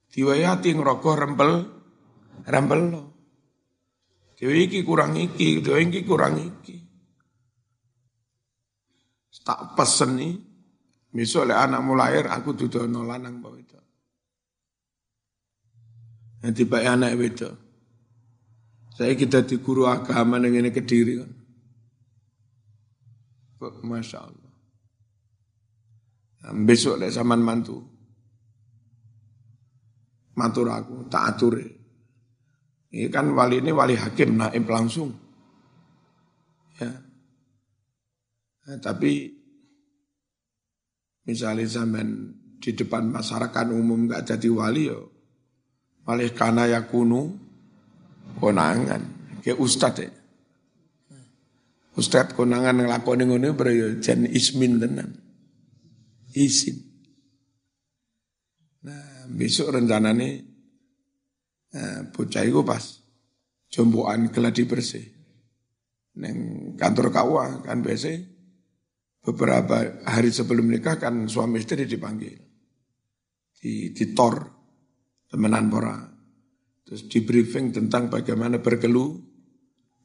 Diwayati 0.09 0.73
ngrokok 0.73 1.17
rempel 1.17 1.51
rempel 2.47 2.81
lo. 2.89 3.03
Dewe 4.37 4.69
iki 4.69 4.85
kurang 4.85 5.17
iki, 5.17 5.65
dewe 5.65 5.89
iki 5.89 6.05
kurang 6.05 6.37
iki. 6.37 6.77
Tak 9.41 9.73
pesen 9.73 10.19
nih, 10.19 10.33
besok 11.09 11.49
oleh 11.49 11.57
anakmu 11.57 11.95
lahir 11.97 12.29
aku 12.29 12.53
dudono 12.53 13.01
lanang 13.01 13.41
bawa 13.41 13.57
itu. 13.57 13.79
Nanti 16.43 16.61
baik 16.67 16.87
anak 16.87 17.11
itu. 17.17 17.49
Saya 18.93 19.13
kita 19.17 19.41
di 19.45 19.57
guru 19.57 19.89
agama 19.89 20.37
ini 20.37 20.69
kediri 20.69 21.13
kan. 21.21 21.31
Masya 23.81 24.19
Allah. 24.21 24.53
Nah, 26.45 26.53
besok 26.65 27.01
lek 27.01 27.13
zaman 27.13 27.41
mantu. 27.41 27.77
Matur 30.37 30.69
aku, 30.69 31.09
tak 31.09 31.23
atur. 31.33 31.57
Ini 32.87 33.11
kan 33.11 33.27
wali 33.35 33.59
ini 33.59 33.71
wali 33.75 33.99
hakim 33.99 34.39
naib 34.39 34.63
langsung. 34.67 35.11
Ya. 36.79 36.91
Nah, 38.67 38.77
tapi 38.79 39.31
misalnya 41.27 41.67
zaman 41.67 42.07
di 42.57 42.71
depan 42.71 43.11
masyarakat 43.11 43.65
umum 43.71 44.07
nggak 44.07 44.23
jadi 44.23 44.49
wali 44.51 44.87
yo, 44.87 45.11
wali 46.07 46.31
karena 46.31 46.67
ya 46.67 46.83
kuno, 46.87 47.35
konangan 48.39 49.01
kayak 49.43 49.59
ustad 49.59 49.95
ya. 49.99 50.11
Ustad 51.97 52.37
konangan 52.37 52.77
ngelakoni 52.77 53.25
ngono 53.25 53.57
bro 53.57 53.73
jan 54.03 54.29
ismin 54.29 54.77
tenan. 54.77 55.17
Isin. 56.37 56.77
Nah, 58.85 59.25
besok 59.33 59.73
rencana 59.73 60.13
nah, 61.73 62.07
bocah 62.13 62.43
itu 62.45 62.61
pas 62.63 62.83
jomboan 63.67 64.29
geladi 64.31 64.63
bersih. 64.63 65.07
Neng 66.17 66.73
kantor 66.79 67.13
KUA 67.13 67.47
kan 67.67 67.79
biasa 67.83 68.09
beberapa 69.21 70.01
hari 70.07 70.33
sebelum 70.33 70.71
nikah 70.71 70.97
kan 70.97 71.27
suami 71.29 71.61
istri 71.61 71.85
dipanggil. 71.85 72.37
Di, 73.57 73.89
di 73.89 74.05
tor 74.13 74.37
temenan 75.27 75.65
pora 75.67 76.17
Terus 76.87 77.03
di 77.11 77.19
briefing 77.19 77.75
tentang 77.75 78.07
bagaimana 78.07 78.63
berkelu, 78.63 79.19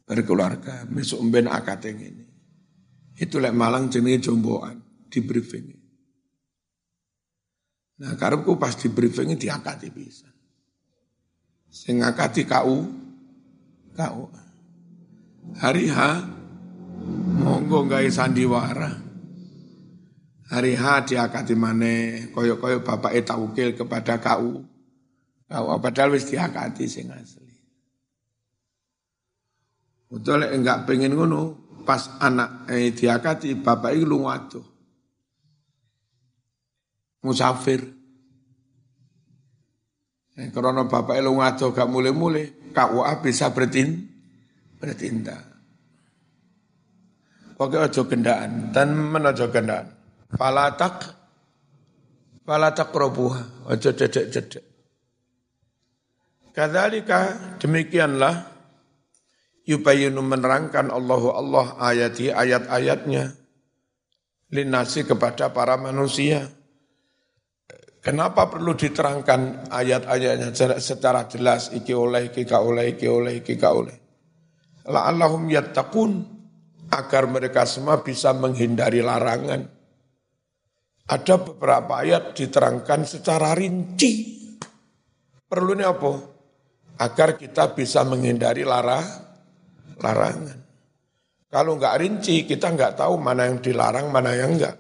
berkeluarga. 0.02 0.82
Besok 0.90 1.30
mben 1.30 1.46
akad 1.46 1.86
yang 1.86 2.02
ini. 2.02 2.26
Itu 3.22 3.38
lek 3.38 3.54
malang 3.54 3.86
jenis 3.86 4.26
jomboan 4.26 4.82
di 5.06 5.22
briefing. 5.22 5.70
Nah 8.02 8.18
karepku 8.18 8.58
pas 8.58 8.74
di 8.74 8.90
briefing 8.90 9.38
diakati 9.38 9.94
bisa. 9.94 10.26
Sing 11.72 12.04
ngakati 12.04 12.44
KU, 12.44 12.84
KU. 13.96 14.24
Hari 15.56 15.88
H, 15.88 15.98
monggo 17.40 17.88
gawe 17.88 18.08
sandiwara. 18.12 18.92
Hari 20.52 20.76
H 20.76 20.84
diakati 21.08 21.56
mana, 21.56 22.28
koyok-koyok 22.36 22.84
bapak 22.84 23.24
ukil 23.40 23.72
kepada 23.72 24.20
KU 24.20 24.68
Kau 25.52 25.76
padahal 25.76 26.16
wis 26.16 26.24
diakati 26.32 26.88
sing 26.88 27.12
asli. 27.12 27.52
Betul 30.08 30.48
enggak 30.48 30.88
pengen 30.88 31.12
ngono, 31.12 31.40
pas 31.84 32.08
anak 32.24 32.72
eh, 32.72 32.96
diakati 32.96 33.60
bapak 33.60 33.92
itu 33.92 34.08
lunga. 34.08 34.40
Musafir. 37.20 38.01
Eh, 40.32 40.48
karena 40.48 40.88
bapak 40.88 41.20
lunga 41.20 41.52
tuh 41.52 41.76
gak 41.76 41.92
mulai-mulai, 41.92 42.72
KUA 42.72 43.12
bisa 43.20 43.52
bertin, 43.52 44.08
bertindak. 44.80 45.44
Pokoknya 47.52 47.84
ojo 47.84 48.02
gendaan, 48.08 48.72
dan 48.72 48.96
menajo 48.96 49.52
gendaan. 49.52 49.92
Falatak, 50.32 51.14
falatak 52.48 52.88
robuha, 52.96 53.68
ojo 53.68 53.90
dedek-dedek. 53.92 54.64
Kadzalika 56.52 57.56
demikianlah 57.60 58.44
yubayinu 59.64 60.20
menerangkan 60.20 60.92
Allahu 60.92 61.32
Allah 61.32 61.76
ayati 61.80 62.28
ayat-ayatnya 62.28 63.32
linasi 64.52 65.08
kepada 65.08 65.48
para 65.56 65.80
manusia. 65.80 66.52
Kenapa 68.02 68.50
perlu 68.50 68.74
diterangkan 68.74 69.70
ayat-ayatnya 69.70 70.50
secara 70.82 71.30
jelas 71.30 71.70
iki 71.70 71.94
oleh 71.94 72.34
iki 72.34 72.42
ka 72.42 72.58
oleh 72.58 72.98
iki 72.98 73.06
oleh 73.06 73.38
iki 73.38 73.54
ka 73.54 73.70
oleh. 73.70 73.94
La'allahum 74.90 75.46
yattaqun 75.46 76.12
agar 76.90 77.30
mereka 77.30 77.62
semua 77.62 78.02
bisa 78.02 78.34
menghindari 78.34 78.98
larangan. 78.98 79.62
Ada 81.06 81.34
beberapa 81.38 82.02
ayat 82.02 82.34
diterangkan 82.34 83.06
secara 83.06 83.54
rinci. 83.54 84.42
Perlunya 85.46 85.94
apa? 85.94 86.32
agar 87.02 87.34
kita 87.34 87.72
bisa 87.74 88.06
menghindari 88.06 88.62
lara, 88.62 89.02
larangan. 89.98 90.58
Kalau 91.52 91.76
nggak 91.76 91.96
rinci, 92.00 92.48
kita 92.48 92.72
nggak 92.72 92.96
tahu 92.96 93.20
mana 93.20 93.48
yang 93.50 93.60
dilarang, 93.60 94.08
mana 94.08 94.32
yang 94.32 94.56
enggak. 94.56 94.76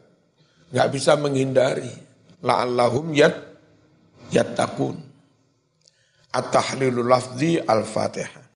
Nggak 0.72 0.88
bisa 0.88 1.12
menghindari. 1.20 1.92
La'allahum 2.42 3.14
yat 3.14 3.36
yattaqun. 4.34 4.98
At-tahlilul 6.32 7.06
lafzi 7.06 7.60
al-fatihah. 7.62 8.41